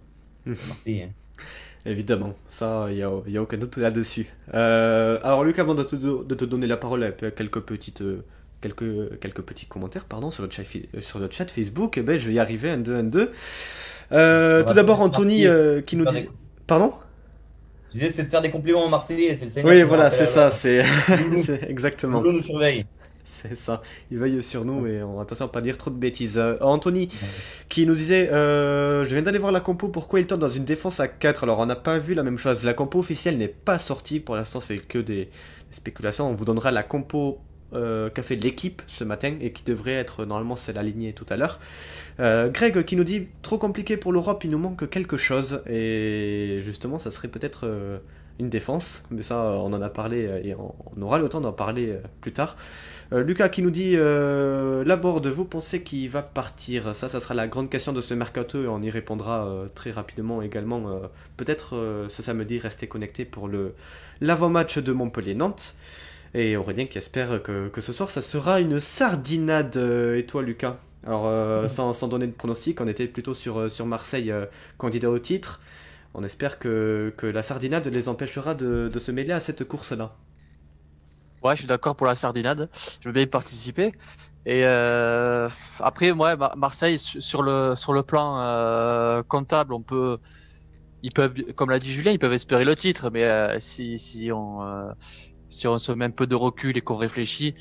[0.69, 1.03] Marseille.
[1.03, 1.13] Hein.
[1.85, 4.27] Évidemment, ça, il n'y a, y a, aucun doute là-dessus.
[4.55, 8.03] Euh, alors Luc, avant de te, de te, donner la parole, quelques petites...
[8.03, 8.25] Euh,
[8.67, 10.63] quelques, quelques petits commentaires pardon, sur, le chat,
[11.01, 13.33] sur le chat Facebook, eh ben, je vais y arriver, un 2, un 2.
[14.13, 15.47] Euh, tout d'abord, Anthony
[15.87, 16.29] qui nous dit...
[16.67, 16.95] Pardon?
[17.91, 20.51] Je disais, c'est de faire des compliments aux Marseillais, c'est le Oui, voilà, c'est ça,
[20.51, 20.85] c'est
[21.69, 22.21] exactement.
[22.21, 22.85] nous surveille.
[23.29, 23.83] C'est ça.
[24.13, 26.39] Il veille sur nous et on attention à pas dire trop de bêtises.
[26.39, 27.09] Euh, Anthony
[27.69, 30.65] qui nous disait euh, Je viens d'aller voir la compo, pourquoi il tente dans une
[30.65, 32.65] défense à 4 Alors on n'a pas vu la même chose.
[32.65, 35.29] La compo officielle n'est pas sortie pour l'instant, c'est que des,
[35.73, 36.29] spéculations.
[36.29, 37.41] On vous donnera la compo
[37.73, 41.37] euh, qu'a fait l'équipe ce matin et qui devrait être normalement celle alignée tout à
[41.37, 41.59] l'heure.
[42.19, 45.63] Greg qui nous dit Trop compliqué pour l'Europe, il nous manque quelque chose.
[45.69, 47.69] Et justement, ça serait peut-être
[48.39, 51.99] une défense, mais ça on en a parlé et on aura le temps d'en parler
[52.21, 52.57] plus tard.
[53.13, 56.95] Euh, Lucas qui nous dit euh, Laborde, vous pensez qu'il va partir?
[56.97, 59.93] Ça, ça sera la grande question de ce mercato et on y répondra euh, très
[59.93, 61.01] rapidement également.
[61.37, 63.75] Peut-être ce samedi, restez connectés pour le
[64.21, 65.77] l'avant-match de Montpellier-Nantes.
[66.37, 69.77] Et Aurélien qui espère que, ce soir, ça sera une sardinade.
[69.77, 70.77] et toi, Lucas?
[71.07, 74.33] Alors, sans, donner de pronostic, on était plutôt sur, sur Marseille,
[74.77, 75.61] candidat au titre.
[76.15, 80.15] on espère que, que la sardinade les empêchera de, de se mêler à cette course-là.
[81.43, 82.69] Ouais, je suis d'accord pour la sardinade.
[83.01, 83.93] Je veux bien y participer.
[84.47, 85.49] Et euh,
[85.81, 90.19] après, ouais, Marseille sur le sur le plan euh, comptable, on peut,
[91.03, 93.11] ils peuvent, comme l'a dit Julien, ils peuvent espérer le titre.
[93.11, 94.91] Mais euh, si si on euh,
[95.49, 97.55] si on se met un peu de recul et qu'on réfléchit,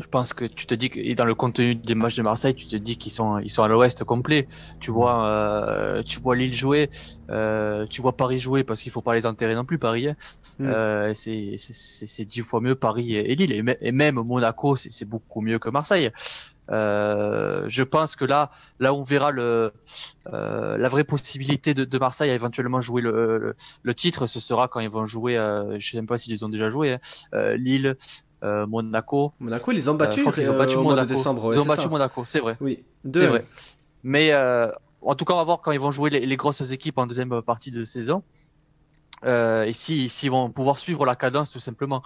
[0.00, 2.66] je pense que tu te dis que dans le contenu des matchs de Marseille, tu
[2.66, 4.46] te dis qu'ils sont ils sont à l'ouest complet.
[4.80, 6.90] Tu vois euh, tu vois Lille jouer,
[7.30, 10.08] euh, tu vois Paris jouer parce qu'il faut pas les enterrer non plus Paris.
[10.08, 10.16] Hein.
[10.58, 10.66] Mm.
[10.66, 15.58] Euh, c'est c'est dix fois mieux Paris et, Lille et, même Monaco c'est beaucoup mieux
[15.58, 16.10] que Marseille.
[16.70, 18.50] Euh, je pense que là,
[18.80, 19.72] là on verra le,
[20.32, 24.26] euh, la vraie possibilité de, de, Marseille à éventuellement jouer le, le, titre.
[24.26, 26.68] Ce sera quand ils vont jouer, euh, je sais même pas s'ils les ont déjà
[26.68, 26.98] joué, hein,
[27.34, 27.96] euh, Lille,
[28.42, 29.32] euh, Monaco.
[29.40, 30.20] Monaco, ils ont battu.
[30.36, 31.06] Ils ont battu Monaco.
[31.06, 32.56] Décembre, ils ont battu Monaco, c'est vrai.
[32.60, 33.44] Oui, c'est vrai.
[34.02, 34.70] Mais euh,
[35.02, 37.06] en tout cas, on va voir quand ils vont jouer les, les grosses équipes en
[37.06, 38.22] deuxième partie de saison.
[39.24, 42.02] Euh, et s'ils si, vont pouvoir suivre la cadence tout simplement.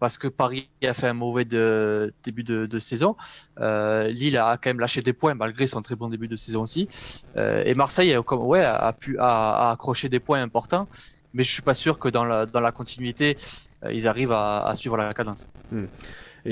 [0.00, 3.16] Parce que Paris a fait un mauvais de, début de, de saison.
[3.60, 6.62] Euh, Lille a quand même lâché des points malgré son très bon début de saison
[6.62, 6.88] aussi.
[7.36, 10.88] Euh, et Marseille comme ouais a pu a, a, accroché des points importants.
[11.32, 13.36] Mais je suis pas sûr que dans la dans la continuité
[13.84, 15.48] euh, ils arrivent à, à, suivre la cadence.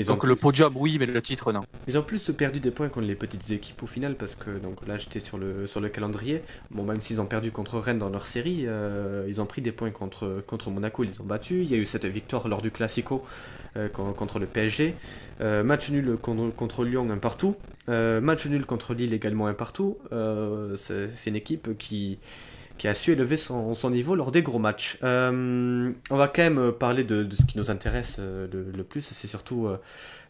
[0.01, 1.61] Donc le podium oui mais le titre non.
[1.87, 4.87] Ils ont plus perdu des points contre les petites équipes au final parce que donc
[4.87, 6.41] là j'étais sur le sur le calendrier.
[6.71, 9.71] Bon même s'ils ont perdu contre Rennes dans leur série, euh, ils ont pris des
[9.71, 11.63] points contre contre Monaco, ils les ont battus.
[11.63, 13.23] Il y a eu cette victoire lors du Classico
[13.77, 14.95] euh, contre le PSG.
[15.41, 17.55] Euh, match nul contre, contre, Lyon un partout.
[17.87, 19.97] match nul contre Lille également un partout.
[20.75, 22.17] c'est une équipe qui
[22.77, 24.97] qui a su élever son, niveau lors des gros matchs.
[25.03, 29.27] Euh, on va quand même parler de, ce qui nous intéresse euh, le, plus, c'est
[29.27, 29.77] surtout euh,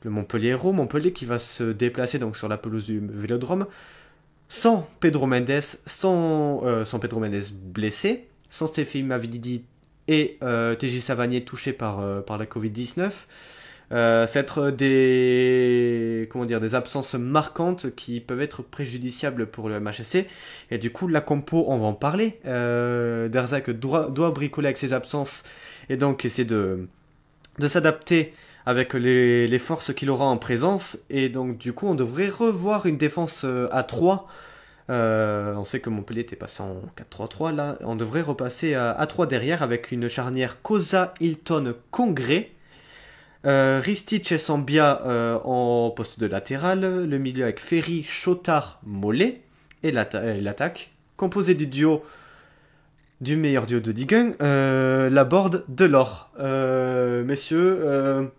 [0.03, 0.73] le Montpellier Héros.
[0.73, 3.65] Montpellier qui va se déplacer donc sur la pelouse du Vélodrome
[4.49, 6.61] sans Pedro Mendes, sans,
[7.01, 9.63] Pedro Mendes blessé, sans Stéphane Mavididi
[10.07, 10.37] et
[10.79, 13.09] TJ Savanier touché par la Covid-19.
[13.91, 16.27] Euh, c'est être des
[16.73, 20.27] absences marquantes qui peuvent être préjudiciables pour le MHSC
[20.71, 22.39] et du coup la compo on va en parler.
[22.45, 25.43] Euh, Derzak doit, bricoler avec ses absences
[25.89, 26.87] et donc essayer de
[27.67, 28.33] s'adapter
[28.65, 30.97] avec les, les forces qu'il aura en présence.
[31.09, 34.27] Et donc du coup on devrait revoir une défense euh, à 3
[34.89, 36.81] euh, on sait que Montpellier était passé en
[37.17, 37.77] 4-3-3 là.
[37.81, 42.51] On devrait repasser à, à 3 derrière avec une charnière Cosa Hilton Congrès
[43.45, 49.41] euh, Ristich et Sambia euh, en poste de latéral, le milieu avec Ferry, Chotard, Mollet,
[49.83, 52.03] et l'attaque, composée du duo
[53.19, 56.31] du meilleur duo de Digun, euh, la board de l'or.
[56.39, 58.31] Euh, messieurs,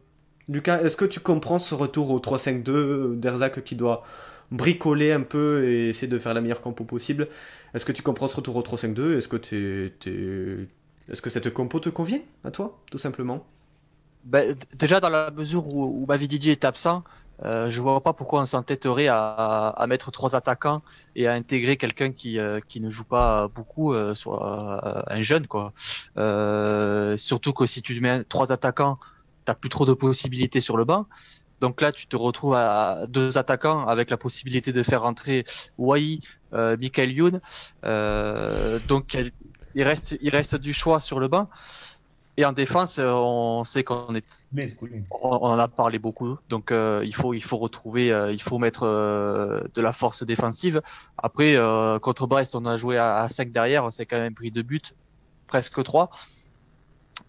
[0.49, 4.05] Lucas, est-ce que tu comprends ce retour au 3-5-2 d'Erzak qui doit
[4.51, 7.29] bricoler un peu et essayer de faire la meilleure compo possible?
[7.75, 9.93] Est-ce que tu comprends ce retour au 3-5-2 Est-ce que, es,
[11.09, 13.47] est -ce que cette compo te convient à toi, tout simplement?
[14.25, 17.05] Ben, déjà dans la mesure où, où Mavididi est absent,
[17.45, 20.83] euh, je vois pas pourquoi on s'entêterait à, mettre trois attaquants
[21.17, 25.23] et à intégrer quelqu'un qui, euh, qui ne joue pas beaucoup, euh, soit euh, un
[25.23, 25.73] jeune quoi.
[27.17, 28.99] Surtout que si tu mets trois attaquants,
[29.45, 31.07] t'as plus trop de possibilités sur le banc.
[31.61, 35.45] Donc là, tu te retrouves à deux attaquants avec la possibilité de faire rentrer
[35.79, 36.21] Wai,
[36.53, 37.41] Michael Youn.
[38.89, 39.17] donc
[39.75, 41.49] il reste, il reste du choix sur le banc.
[42.37, 44.45] Et en défense, euh, on sait qu'on est,
[45.11, 48.59] on, en a parlé beaucoup, donc euh, il faut il faut retrouver, euh, il faut
[48.59, 50.83] mettre de la force défensive.
[51.17, 51.57] Après,
[52.03, 54.63] contre Brest, on a joué à, à 5 derrière, on s'est quand même pris deux
[54.63, 54.81] buts,
[55.47, 56.11] presque trois.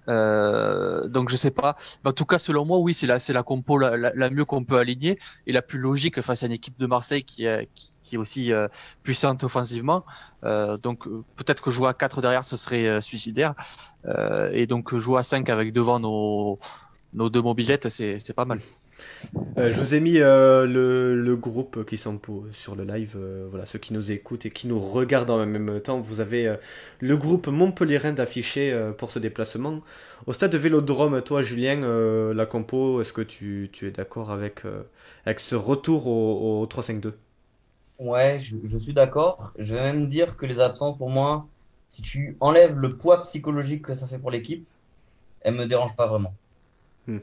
[0.07, 1.75] Donc je sais pas.
[2.03, 4.63] en tout cas, selon moi, oui, c'est la c'est la compo la, la, mieux qu'on
[4.63, 8.15] peut aligner et la plus logique face à une équipe de Marseille qui, qui qui
[8.15, 8.69] est aussi euh,
[9.03, 10.05] puissante offensivement.
[10.43, 13.55] Euh, donc euh, peut-être que jouer à 4 derrière ce serait suicidaire.
[14.53, 16.59] et donc jouer à 5 avec devant nos,
[17.13, 18.59] nos deux mobilettes, c'est pas mal.
[19.57, 22.19] Je vous ai mis le, le, groupe qui sont
[22.51, 23.17] sur le live,
[23.49, 25.99] voilà ceux qui nous écoutent et qui nous regardent en même temps.
[25.99, 26.55] Vous avez
[26.99, 29.81] le groupe Montpellierin d'afficher pour ce déplacement.
[30.27, 31.81] Au stade de Vélodrome, toi Julien,
[32.33, 34.61] la compo, est-ce que tu, tu es d'accord avec,
[35.25, 37.13] avec ce retour au, au 3-5-2
[37.99, 39.53] Ouais, je, suis d'accord.
[39.57, 41.47] Je vais même dire que les absences, pour moi,
[41.87, 44.67] si tu enlèves le poids psychologique que ça fait pour l'équipe,
[45.41, 46.33] elles me dérangent pas vraiment.
[47.07, 47.19] Hmm.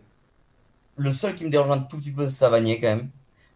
[0.96, 3.10] Le seul qui me dérange un tout petit peu, c'est Savanier quand même.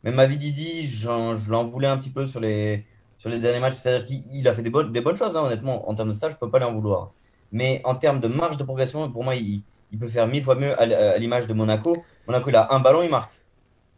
[0.04, 1.08] Mais ma vie Didi, je
[1.50, 2.86] l'en voulais un petit peu sur les,
[3.18, 3.74] sur les derniers matchs.
[3.74, 5.88] C'est-à-dire qu'il a fait des bonnes, des bonnes choses, hein, honnêtement.
[5.88, 7.12] En termes de stage, je peux pas l'en vouloir.
[7.52, 9.62] Mais en termes de marge de progression, pour moi, il,
[9.92, 12.04] il peut faire mille fois mieux à l'image de Monaco.
[12.26, 13.32] Monaco, il a un ballon, il marque.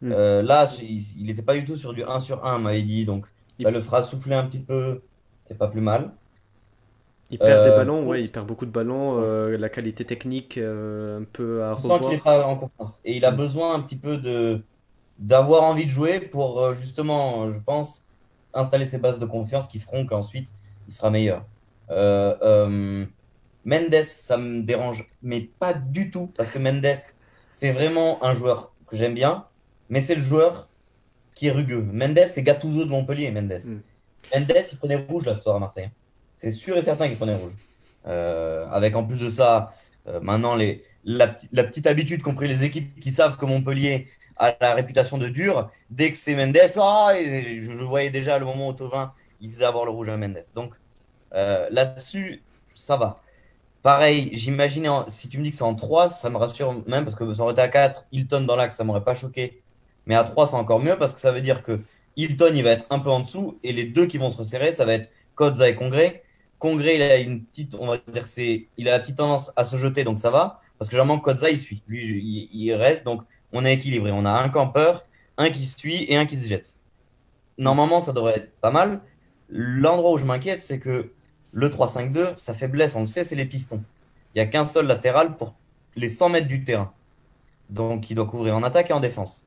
[0.01, 0.11] Hmm.
[0.13, 3.05] Euh, là, il n'était pas du tout sur du 1 sur 1, m'avait dit.
[3.05, 3.25] Donc,
[3.61, 5.01] ça le fera souffler un petit peu.
[5.47, 6.11] C'est pas plus mal.
[7.31, 11.63] Il perd des ballons, ouais, il perd beaucoup de ballons, la qualité technique un peu
[11.63, 12.11] à revoir.
[12.11, 12.99] Il pas en confiance.
[13.05, 14.61] Et il a besoin un petit peu de
[15.19, 18.05] d'avoir envie de jouer pour justement, je pense,
[18.53, 20.53] installer ses bases de confiance qui feront qu'ensuite
[20.87, 21.45] il sera meilleur.
[23.65, 26.95] Mendes, ça me dérange, mais pas du tout, parce que Mendes,
[27.49, 29.45] c'est vraiment un joueur que j'aime bien,
[29.89, 30.67] mais c'est le joueur
[31.35, 31.81] qui est rugueux.
[31.81, 33.59] Mendes, c'est Gattuso de Montpellier, Mendes.
[33.63, 33.81] Mm.
[34.33, 35.89] Mendes, il prenait rouge la soirée à Marseille.
[36.39, 37.51] C'est sûr et certain qu'il prenait rouge.
[38.07, 39.73] Euh, avec en plus de ça,
[40.07, 40.57] euh, maintenant,
[41.03, 45.27] la, petite habitude qu'ont pris les équipes qui savent que Montpellier a la réputation de
[45.27, 49.11] dur, dès que c'est Mendes, ah, je, voyais déjà le moment où Tovin,
[49.41, 50.41] il faisait avoir le rouge à Mendes.
[50.55, 50.75] Donc
[51.35, 52.41] euh, là-dessus,
[52.73, 53.21] ça va.
[53.83, 57.17] Pareil, j'imaginais, si tu me dis que c'est en 3, ça me rassure même parce
[57.17, 59.61] que ça aurait été à 4, Hilton dans l'axe, ça m'aurait pas choqué.
[60.05, 61.81] Mais à 3, c'est encore mieux parce que ça veut dire que
[62.15, 64.71] Hilton, il va être un peu en dessous et les deux qui vont se resserrer,
[64.71, 66.23] ça va être Kodza et Congré.
[66.59, 68.25] Congré, il a une petite, on va dire,
[68.77, 70.61] il a la petite tendance à se jeter, donc ça va.
[70.77, 71.83] Parce que généralement, Kodza, il suit.
[71.87, 74.11] Lui, il, reste, donc on est équilibré.
[74.11, 75.05] On a un campeur,
[75.37, 76.75] un qui suit et un qui se jette.
[77.57, 79.01] Normalement, ça devrait être pas mal.
[79.49, 81.11] L'endroit où je m'inquiète, c'est que
[81.51, 83.83] le 3-5-2, sa faiblesse, on le sait, c'est les pistons.
[84.33, 85.55] Il n'y a qu'un seul latéral pour
[85.95, 86.93] les 100 mètres du terrain.
[87.69, 89.45] Donc il doit couvrir en attaque et en défense.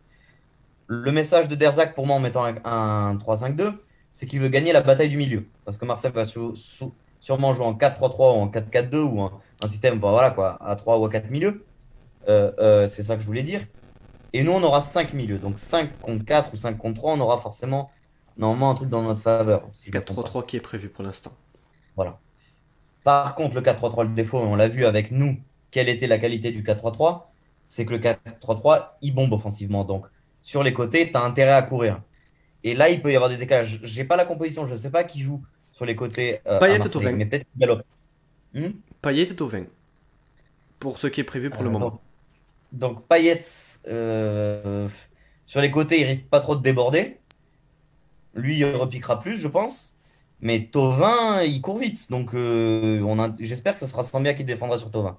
[0.87, 3.75] Le message de Derzac pour moi en mettant un, 3-5-2,
[4.13, 5.47] c'est qu'il veut gagner la bataille du milieu.
[5.65, 6.27] Parce que Marseille va
[7.23, 9.33] sûrement jouer en 4-3-3 ou en 4-4-2 ou un,
[9.67, 11.65] système voilà, quoi, à 3 ou à 4 milieux.
[12.29, 13.65] Euh, euh, c'est ça que je voulais dire.
[14.35, 15.39] Et nous, on aura 5 milieux.
[15.39, 17.91] Donc 5 contre 4 ou 5 contre 3, on aura forcément
[18.37, 19.69] normalement un truc dans notre faveur.
[19.87, 21.33] 4-3-3 qui est prévu pour l'instant.
[21.97, 22.19] Voilà.
[23.05, 25.37] Par contre, le 4-3-3, le défaut, on l'a vu avec nous,
[25.71, 27.23] quelle était la qualité du 4-3-3,
[27.67, 29.85] c'est que le 4-3-3, il bombe offensivement.
[29.85, 30.07] Donc,
[30.41, 32.01] sur les côtés, tu as intérêt à courir.
[32.65, 33.81] Et là, il peut y avoir des décalages.
[33.83, 35.43] J'ai pas la composition, je ne sais pas qui joue
[35.83, 36.41] sur les côtés.
[36.47, 36.79] Euh, Payet.
[37.13, 37.85] Mais peut-être
[38.55, 38.71] hmm
[39.01, 39.65] Payet et Tovin.
[40.79, 42.01] Pour ce qui est prévu pour le euh, moment.
[42.73, 43.43] Donc, Payet,
[43.89, 44.89] euh,
[45.47, 47.19] sur les côtés, il risque pas trop de déborder.
[48.35, 49.97] Lui, il repiquera plus, je pense.
[50.41, 52.11] Mais Tovin, il court vite.
[52.11, 55.19] Donc, euh, j'espère que ce sera Sambia qui défendra sur Tovin.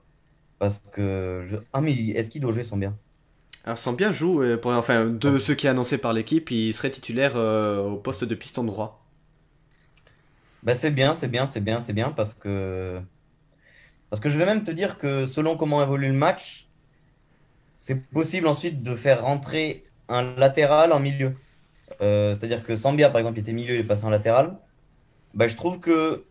[0.60, 1.42] Parce que.
[1.44, 1.58] Je...
[1.74, 2.94] Ah, mais est-ce qu'il doit jouer Sambia?
[3.66, 4.72] Alors, Sambia joue, pour...
[4.72, 8.36] enfin, de ce qui est annoncé par l'équipe, il serait titulaire euh, au poste de
[8.36, 9.03] piston droit.
[10.64, 13.02] Bah, c'est bien, c'est bien, c'est bien, c'est bien, parce que.
[14.10, 16.70] Parce que je vais même te dire que selon comment évolue le match,
[17.78, 21.36] c'est possible ensuite de faire rentrer un latéral en milieu.
[22.00, 24.58] C'est-à-dire que Sambia, par exemple, était milieu, il est passé en latéral
[25.34, 26.26] bah, je trouve que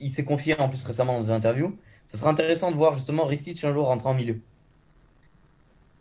[0.00, 1.78] il s'est confié en plus récemment dans une interview.
[2.06, 4.40] Ce serait intéressant de voir justement Ristich un jour rentrer en milieu.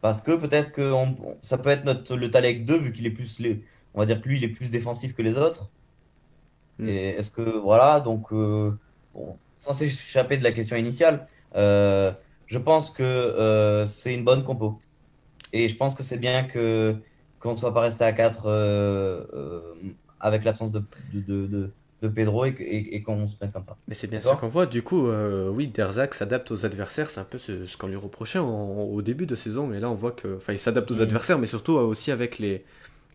[0.02, 0.93] Parce que peut-être que
[1.41, 3.39] ça peut être notre, le Talek 2, vu qu'il est plus.
[3.39, 5.70] Les, on va dire que lui, il est plus défensif que les autres.
[6.80, 7.41] Et est-ce que.
[7.41, 8.32] Voilà, donc.
[8.32, 8.78] Euh,
[9.13, 12.11] bon, sans s'échapper de la question initiale, euh,
[12.45, 14.80] je pense que euh, c'est une bonne compo.
[15.53, 16.95] Et je pense que c'est bien que
[17.39, 18.47] qu'on ne soit pas resté à 4
[20.19, 21.71] avec l'absence de, de
[22.01, 23.78] de Pedro et, qu'on se mette comme ça.
[23.88, 24.65] Mais c'est bien ce qu'on voit.
[24.65, 27.09] Du coup, euh, oui, Derzac s'adapte aux adversaires.
[27.09, 29.67] C'est un peu ce, qu'on lui reprochait au début de saison.
[29.67, 31.01] Mais là, on voit que, enfin, il s'adapte aux mm.
[31.01, 32.63] adversaires, mais surtout aussi avec les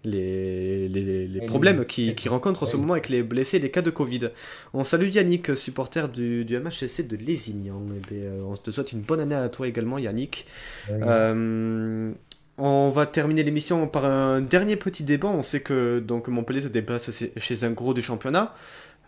[0.05, 3.90] les, les, problèmes qu'il qui rencontre en ce moment avec les blessés les cas de
[3.90, 4.30] Covid.
[4.72, 7.82] On salue Yannick, supporter du, du MHSC de Lézignan.
[8.11, 10.46] Eh euh, on te souhaite une bonne année à toi également, Yannick.
[10.90, 12.12] Euh,
[12.59, 15.28] on va terminer l'émission par un dernier petit débat.
[15.28, 18.55] On sait que donc Montpellier se déplace chez un gros du championnat.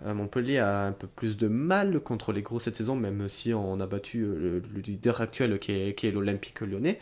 [0.07, 3.55] Euh, Montpellier a un peu plus de mal contre les gros cette saison, même si
[3.55, 6.99] on a battu le, leader actuel qui est, l'Olympique lyonnais.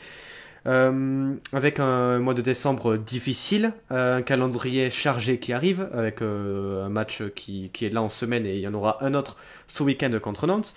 [0.66, 7.22] Euh, avec un mois de décembre difficile, un calendrier chargé qui arrive, avec un match
[7.34, 9.36] qui, est là en semaine et il y en aura un autre
[9.66, 10.74] ce week-end contre Nantes.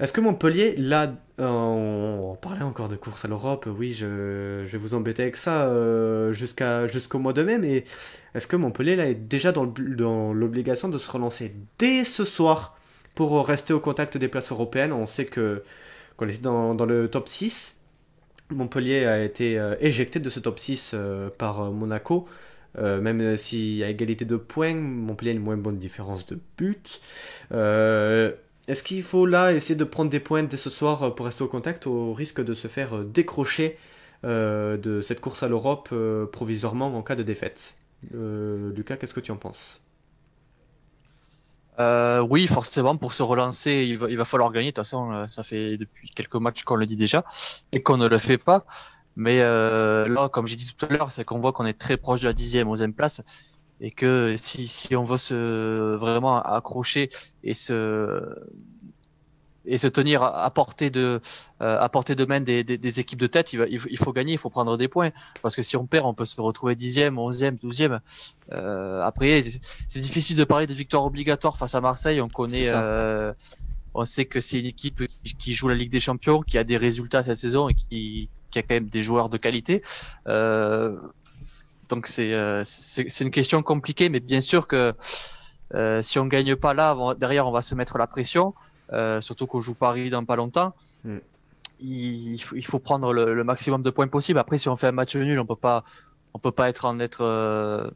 [0.00, 4.94] Est-ce que Montpellier, là, on, parlait encore de course à l'Europe, oui, je, vais vous
[4.94, 7.84] embêter avec ça euh, jusqu'à, jusqu'au mois de mai, mais
[8.34, 9.64] est-ce que Montpellier, là, est déjà dans,
[10.32, 12.78] l'obligation de se relancer dès ce soir
[13.16, 14.92] pour rester au contact des places européennes?
[14.92, 15.64] On sait que
[16.16, 17.77] qu'on est dans, le top 6.
[18.50, 22.26] Montpellier a été euh, éjecté de ce top 6 euh, par Monaco.
[22.76, 27.00] même y a égalité de points, Montpellier a une moins bonne différence de but.
[28.68, 31.42] Est-ce qu'il faut là essayer de prendre des points dès ce soir euh, pour rester
[31.42, 33.78] au contact au risque de se faire euh, décrocher
[34.24, 35.94] euh, de cette course à l'Europe
[36.32, 37.76] provisoirement en cas de défaite?
[38.12, 39.80] Lucas, qu'est-ce que tu en penses?
[41.78, 44.70] Oui, forcément, pour se relancer, il va, falloir gagner.
[44.70, 47.24] De toute façon, ça fait depuis quelques matchs qu'on le dit déjà
[47.72, 48.64] et qu'on ne le fait pas.
[49.16, 52.20] Mais là, comme j'ai dit tout à l'heure, c'est qu'on voit qu'on est très proche
[52.22, 53.22] de la dixième, onzième place.
[53.80, 57.10] et que si, si on veut se vraiment accrocher
[57.44, 58.20] et se
[59.68, 61.20] et se tenir à portée de
[61.62, 64.12] euh, à portée de main des, des, des, équipes de tête, il, va, il, faut
[64.12, 65.10] gagner, il faut prendre des points
[65.42, 68.00] parce que si on perd, on peut se retrouver dixième, onzième, douzième.
[68.52, 69.44] Euh, après,
[69.86, 72.20] c'est difficile de parler de victoire obligatoire face à Marseille.
[72.20, 73.32] On connaît, euh,
[73.94, 75.02] on sait que c'est une équipe
[75.38, 78.58] qui joue la Ligue des Champions, qui a des résultats cette saison et qui, qui
[78.58, 79.82] a quand même des joueurs de qualité.
[80.26, 80.96] Euh,
[81.88, 84.94] donc c'est euh, c'est une question compliquée, mais bien sûr que
[85.74, 88.54] euh, si on gagne pas là, derrière on va se mettre la pression,
[88.92, 90.74] euh, surtout qu'on joue Paris dans pas longtemps.
[91.04, 91.18] Mm.
[91.80, 94.38] Il, il, faut prendre le, le, maximum de points possible.
[94.40, 95.84] Après, si on fait un match nul, on peut pas
[96.34, 97.88] on peut pas être en être euh,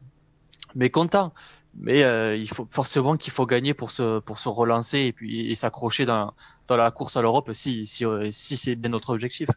[0.75, 1.33] mécontent.
[1.75, 5.51] Mais euh, il faut forcément qu'il faut gagner pour se pour se relancer et puis
[5.51, 6.35] et s'accrocher dans
[6.69, 9.49] dans la course à l'Europe si si si c'est bien notre objectif.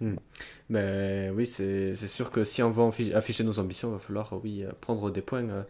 [0.00, 0.16] Hmm.
[0.68, 4.64] Mais oui, c'est sûr que si on veut afficher nos ambitions, il va falloir oui,
[4.80, 5.62] prendre des points euh,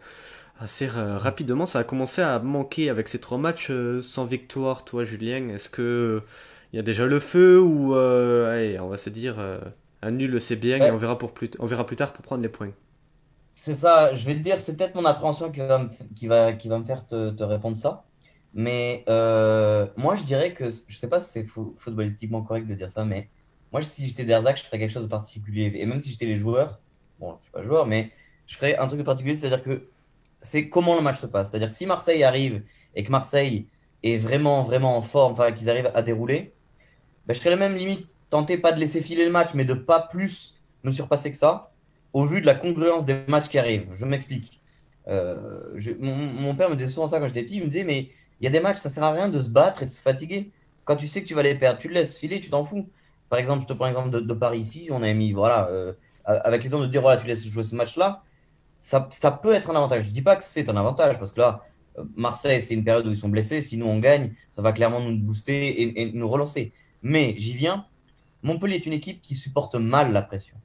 [0.59, 1.65] assez rapidement.
[1.65, 5.49] Ça a commencé à manquer avec ces trois matchs euh, sans victoire, toi Julien.
[5.49, 6.21] Est-ce que
[6.73, 9.39] il y a déjà le feu ou euh, allez, on va se dire
[10.01, 12.43] un nul c'est bien et on verra, pour plus, on verra plus tard pour prendre
[12.43, 12.73] les points
[13.55, 16.53] C'est ça, je vais te dire, c'est peut-être mon appréhension qui va, me, qui, va,
[16.53, 18.05] qui va me faire te, te répondre ça.
[18.53, 23.05] Mais moi je dirais que, je sais pas si c'est footballistiquement correct de dire ça,
[23.05, 23.29] mais
[23.71, 25.71] moi, si j'étais Derzac, je ferais quelque chose de particulier.
[25.75, 26.79] Et même si j'étais les joueurs,
[27.19, 28.11] bon, je suis pas joueur, mais
[28.47, 29.89] je ferais un truc de particulier, c'est-à-dire que
[30.41, 31.49] c'est comment le match se passe.
[31.49, 32.63] C'est-à-dire que si Marseille arrive
[32.95, 33.67] et que Marseille
[34.03, 36.53] est vraiment, vraiment en forme, enfin, qu'ils arrivent à dérouler,
[37.25, 39.99] ben, je serais même limite tenté pas de laisser filer le match, mais de pas
[39.99, 41.71] plus me surpasser que ça,
[42.13, 43.89] au vu de la congruence des matchs qui arrivent.
[43.93, 44.61] Je m'explique.
[45.07, 48.09] Euh, mon, père me disait souvent ça quand j'étais petit, il me disait, mais
[48.39, 49.99] il y a des matchs, ça sert à rien de se battre et de se
[49.99, 50.51] fatiguer.
[50.85, 52.87] Quand tu sais que tu vas les perdre, tu le laisses filer, tu t'en fous.
[53.29, 54.89] Par exemple, je te prends l'exemple de, Paris ici.
[54.91, 55.93] On a mis, voilà, euh,
[56.25, 58.23] avec l'exemple de dire, voilà, tu laisses jouer ce match-là.
[58.79, 60.03] Ça, ça, peut être un avantage.
[60.03, 61.65] Je ne dis pas que c'est un avantage parce que là,
[61.97, 63.61] euh, Marseille, c'est une période où ils sont blessés.
[63.61, 66.71] Si nous, on gagne, ça va clairement nous booster et, nous relancer.
[67.01, 67.85] Mais j'y viens.
[68.41, 70.55] Montpellier est une équipe qui supporte mal la pression.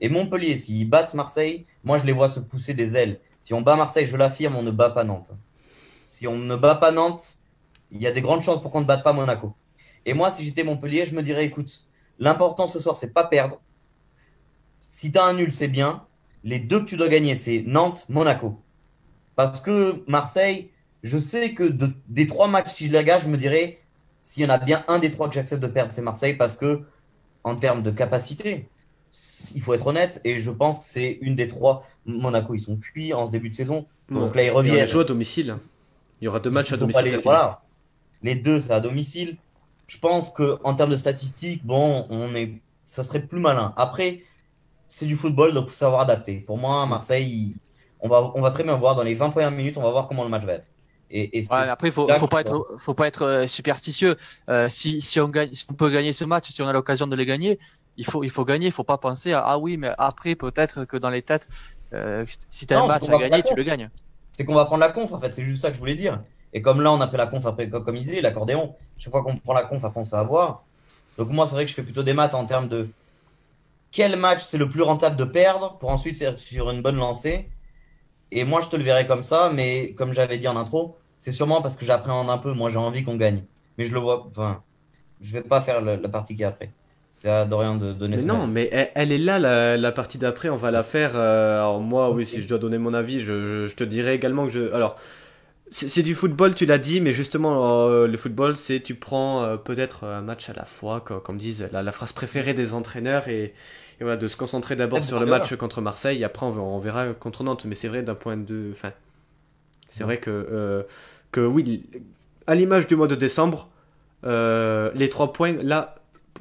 [0.00, 3.20] Et Montpellier, s'ils battent Marseille, moi, je les vois se pousser des ailes.
[3.40, 5.32] Si on bat Marseille, je l'affirme, on ne bat pas Nantes.
[6.04, 7.38] Si on ne bat pas Nantes,
[7.90, 9.54] il y a des grandes chances pour qu'on ne batte pas Monaco.
[10.06, 11.86] Et moi, si j'étais Montpellier, je me dirais, écoute,
[12.18, 13.60] L'important ce soir, c'est pas perdre.
[14.78, 16.06] Si tu as un nul, c'est bien.
[16.44, 18.60] Les deux que tu dois gagner, c'est Nantes, Monaco.
[19.34, 20.70] Parce que Marseille,
[21.02, 21.72] je sais que
[22.08, 23.80] des trois matchs, si je les regarde, je me dirais,
[24.22, 26.34] s'il y en a bien un des trois que j'accepte de perdre, c'est Marseille.
[26.34, 26.82] Parce que,
[27.42, 28.68] en termes de capacité,
[29.54, 30.20] il faut être honnête.
[30.24, 31.86] Et je pense que c'est une des trois.
[32.06, 33.86] Monaco, ils sont cuits en ce début de saison.
[34.10, 34.86] Donc là, ils reviennent.
[34.86, 35.56] Il y à domicile.
[36.20, 37.04] Il y aura deux matchs à domicile.
[37.04, 37.62] Les, voilà.
[38.22, 39.38] les deux, c'est à domicile
[39.86, 43.74] je pense qu'en termes de statistiques, bon, on est, ça serait plus malin.
[43.76, 44.22] Après,
[44.96, 46.36] c'est du football, donc il faut savoir adapter.
[46.36, 47.56] Pour moi, Marseille,
[48.00, 50.06] on, va, on va très bien voir dans les 20 premières minutes, on va voir
[50.06, 50.66] comment le match va être.
[51.10, 54.16] Et, après, il faut, faut pas être, faut pas être euh, superstitieux.
[54.48, 57.06] Euh, si, si, on gagne, si on peut gagner ce match, si on a l'occasion
[57.06, 57.60] de les gagner,
[57.96, 58.66] il faut, il faut gagner.
[58.66, 61.48] Il faut pas penser à ah oui, mais après peut-être que dans les têtes,
[61.92, 63.90] euh, si tu as un match à gagner, tu le gagnes.
[64.32, 65.32] C'est qu'on va prendre la conf en fait.
[65.32, 66.20] C'est juste ça que je voulais dire.
[66.52, 69.22] Et comme là, on a pris la conf après, comme il disait, l'accordéon, chaque fois
[69.22, 70.64] qu'on prend la conf, après, on sait avoir.
[71.18, 72.88] Donc, moi, c'est vrai que je fais plutôt des maths en termes de
[73.94, 77.48] quel match c'est le plus rentable de perdre pour ensuite être sur une bonne lancée.
[78.32, 81.30] Et moi, je te le verrai comme ça, mais comme j'avais dit en intro, c'est
[81.30, 82.52] sûrement parce que j'appréhende un peu.
[82.52, 83.44] Moi, j'ai envie qu'on gagne.
[83.78, 84.62] Mais je le vois, enfin,
[85.20, 86.70] je vais pas faire la, partie qui est après.
[87.08, 89.38] C'est à Dorian de donner mais Non, mais elle, est là,
[89.76, 91.12] la, partie d'après, on va la faire.
[91.14, 94.46] Euh, alors, moi, oui, si je dois donner mon avis, je, je te dirais également
[94.46, 94.72] que je.
[94.72, 94.96] Alors,
[95.70, 99.56] c'est du football, tu l'as dit, mais justement, euh, le football, c'est tu prends euh,
[99.56, 103.54] peut-être un match à la fois, comme, disent la, phrase préférée des entraîneurs, et,
[104.00, 107.44] voilà, de se concentrer d'abord sur le match contre Marseille, et après on, verra contre
[107.44, 107.64] Nantes.
[107.66, 108.70] Mais c'est vrai d'un point de.
[108.72, 108.92] Enfin,
[109.90, 110.82] c'est vrai que, euh,
[111.32, 111.84] que oui,
[112.46, 113.68] à l'image du mois de décembre,
[114.24, 115.96] les trois points, là,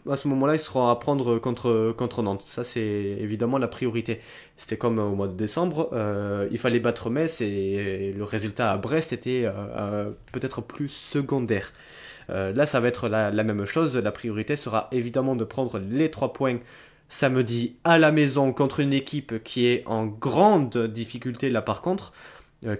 [0.09, 2.41] à ce moment-là, ils seront à prendre contre, contre Nantes.
[2.41, 4.19] Ça, c'est évidemment la priorité.
[4.57, 8.77] C'était comme au mois de décembre, euh, il fallait battre Metz et le résultat à
[8.77, 11.71] Brest était euh, euh, peut-être plus secondaire.
[12.29, 13.97] là, ça va être la, même chose.
[13.97, 16.59] La priorité sera évidemment de prendre les trois points
[17.13, 22.13] samedi à la maison contre une équipe qui est en grande difficulté là par contre.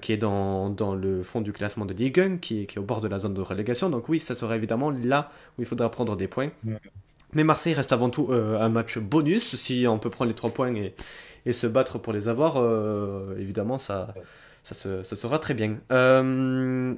[0.02, 2.80] qui est dans, dans, le fond du classement de Ligue 1, qui est, qui est,
[2.80, 3.90] au bord de la zone de relégation.
[3.90, 6.52] Donc oui, ça sera évidemment là où il faudra prendre des points.
[7.34, 9.56] Mais Marseille reste avant tout euh, un match bonus.
[9.56, 10.94] Si on peut prendre les 3 points et,
[11.46, 14.14] et se battre pour les avoir, euh, évidemment, ça,
[14.64, 15.76] ça, se, ça, sera très bien.
[15.92, 16.94] Euh,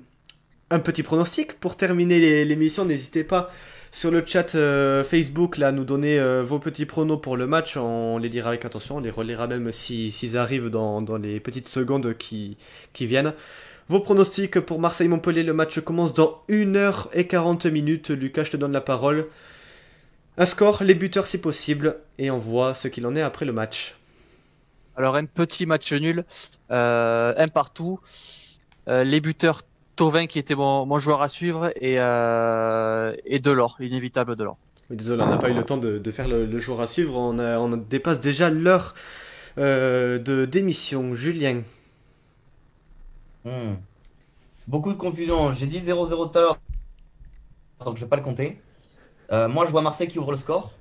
[0.69, 2.86] un petit pronostic pour terminer l'émission.
[2.86, 3.51] N'hésitez pas
[3.95, 4.57] sur le chat
[5.05, 7.77] Facebook là, nous donner vos petits pronos pour le match.
[7.77, 11.69] On les lira avec attention, on les relira même s'ils si, arrivent dans, les petites
[11.69, 12.57] secondes qui,
[12.99, 13.33] viennent.
[13.87, 18.09] Vos pronostics pour Marseille-Montpellier, le match commence dans 1h40 minutes.
[18.09, 19.27] Lucas, je te donne la parole.
[20.37, 23.53] Un score, les buteurs si possible, et on voit ce qu'il en est après le
[23.53, 23.95] match.
[24.97, 26.25] Alors un petit match nul,
[26.69, 28.01] euh, un partout.
[28.89, 29.61] Euh, les buteurs
[29.95, 34.57] Tovin qui était mon, joueur à suivre et, euh, et Delors, inévitable Delors.
[34.89, 37.17] Oui, désolé, on n'a pas eu le temps de, faire le, joueur à suivre.
[37.17, 38.93] On, on dépasse déjà l'heure
[39.57, 41.15] euh, de d'émission.
[41.15, 41.61] Julien.
[43.45, 43.75] Hmm.
[44.67, 45.53] Beaucoup de confusion.
[45.53, 46.59] J'ai dit 0-0 tout à l'heure,
[47.85, 48.59] donc je vais pas le compter.
[49.31, 50.71] Euh, moi, je vois Marseille qui ouvre le score.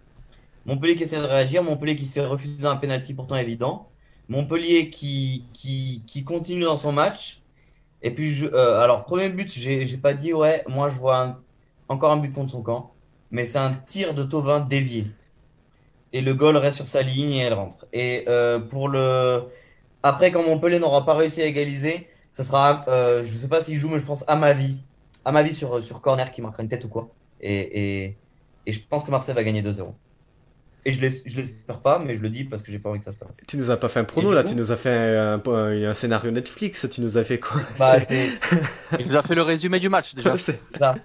[0.66, 1.62] Montpellier qui essaie de réagir.
[1.62, 3.88] Montpellier qui se fait refuser un penalty pourtant évident.
[4.28, 7.40] Montpellier qui, qui, continue dans son match.
[8.05, 11.40] Et puis, je, euh, alors, premier but, j'ai pas dit, ouais, moi je vois
[11.88, 12.92] encore un but contre son camp.
[13.30, 15.07] Mais c'est un tir de Tovin dévié.
[16.12, 17.86] Et le goal reste sur sa ligne et elle rentre.
[17.92, 19.44] Et euh, pour le.
[20.02, 23.76] Après, quand Montpellier n'aura pas réussi à égaliser, ce sera, je ne sais pas s'il
[23.78, 24.78] joue, mais je pense à ma vie.
[25.24, 27.09] À ma vie sur, sur corner qui marquera une tête ou quoi.
[27.40, 28.16] Et,
[28.66, 29.94] et je pense que Marseille va gagner 2-0.
[30.87, 33.05] Et je ne l'espère pas, mais je le dis parce que j'ai pas envie que
[33.05, 33.41] ça se passe.
[33.47, 36.30] Tu nous as pas fait un prono là, tu nous as fait un, un, scénario
[36.30, 37.61] Netflix, tu nous as fait quoi?
[37.78, 37.97] Bah,
[38.99, 40.37] Il nous a fait le résumé du match déjà.
[40.37, 40.97] C'est ça.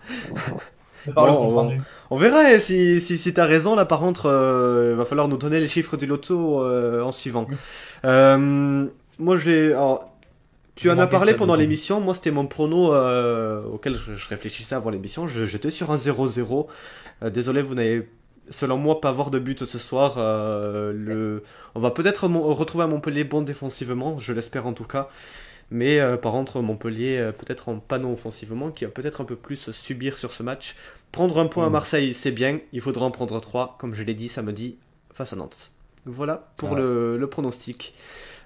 [1.16, 5.06] on, verra hein, si, si, si tu as raison là par contre, euh, il va
[5.06, 7.48] falloir nous donner les chiffres du loto euh, en suivant.
[8.06, 8.86] Euh,
[9.18, 9.76] moi j'ai...
[10.76, 12.94] Tu en as parlé pendant l'émission, moi c'était mon prono
[13.74, 16.68] auquel je, réfléchissais avant l'émission, j'étais sur un 0-0.
[17.24, 18.08] Euh, désolé, vous n'avez
[18.50, 20.16] selon moi, pas avoir de but ce soir.
[20.18, 21.44] Euh, le...
[21.76, 25.10] On va peut-être retrouver à Montpellier bon défensivement, je l'espère en tout cas.
[25.72, 29.72] Mais euh, par contre, Montpellier, peut-être en panneau offensivement, qui va peut-être un peu plus
[29.72, 30.76] subir sur ce match.
[31.12, 31.74] Prendre un point à mm.
[31.74, 32.60] Marseille, c'est bien.
[32.74, 34.78] Il faudra en prendre trois, comme je l'ai dit samedi,
[35.14, 35.72] face à Nantes.
[36.06, 37.94] Voilà pour le, pronostic.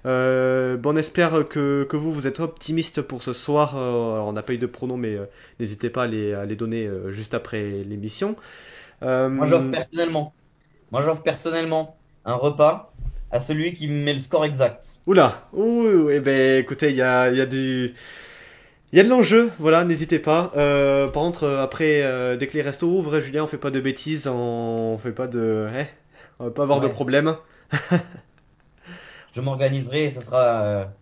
[0.04, 3.74] bon, on espère que, vous, vous êtes optimiste pour ce soir.
[3.76, 5.16] on n'a pas eu de pronos, mais
[5.60, 8.36] n'hésitez pas à les, à les donner juste après l'émission.
[9.02, 10.34] Euh, Moi, j'offre personnellement.
[10.90, 12.92] Moi, j'offre personnellement un repas
[13.30, 15.00] à celui qui met le score exact.
[15.06, 17.94] Oula, ouh, eh ben, écoutez, il y a, y a du.
[18.92, 20.52] Il y a de l'enjeu, voilà, n'hésitez pas.
[20.56, 23.80] Euh, par contre, euh, après, dès que les restos ouvrent, Julien, on fait pas de
[23.80, 25.68] bêtises, on fait pas de.
[25.76, 25.86] Eh,
[26.38, 27.34] on va pas avoir de problème.
[29.32, 30.92] Je m'organiserai et ce sera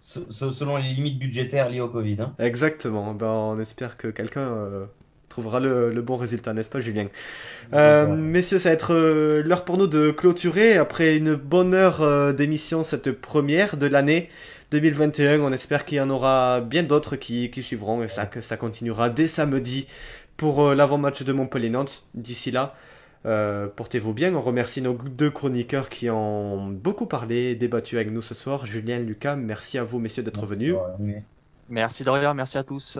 [0.00, 2.16] selon les limites budgétaires liées au Covid.
[2.20, 2.34] Hein.
[2.40, 4.88] Exactement, ben, on espère que quelqu'un
[5.30, 7.06] trouvera le, bon résultat, n'est-ce pas, Julien?
[7.72, 10.76] Euh, Messieurs, ça va être euh, l'heure pour nous de clôturer.
[10.76, 14.28] Après une bonne heure euh, d'émission, cette première de l'année
[14.72, 18.56] 2021, on espère qu'il y en aura bien d'autres qui, suivront et ça, que ça
[18.56, 19.86] continuera dès samedi
[20.36, 22.04] pour l'avant-match de Montpellier-Nantes.
[22.14, 22.74] D'ici là,
[23.24, 24.34] portez-vous bien.
[24.34, 28.64] On remercie nos deux chroniqueurs qui ont beaucoup parlé, débattu avec nous ce soir.
[28.64, 30.76] Julien, Lucas, merci à vous, messieurs, d'être venus.
[31.70, 32.98] Merci Dorian, merci à tous.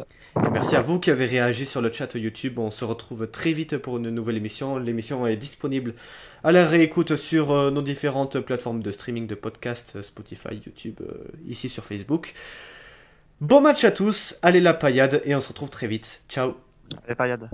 [0.53, 2.61] merci à vous qui avez réagi sur le chat YouTube.
[2.61, 4.79] On se retrouve très vite pour une nouvelle émission.
[4.79, 5.95] L'émission est disponible
[6.45, 11.01] à la réécoute sur euh, nos différentes plateformes de streaming de podcast, euh, Spotify, YouTube,
[11.01, 12.33] euh, ici sur Facebook.
[13.41, 16.23] Bon match à tous, allez la paillade et on se retrouve très vite.
[16.29, 16.55] Ciao.
[17.05, 17.51] Allez paillade.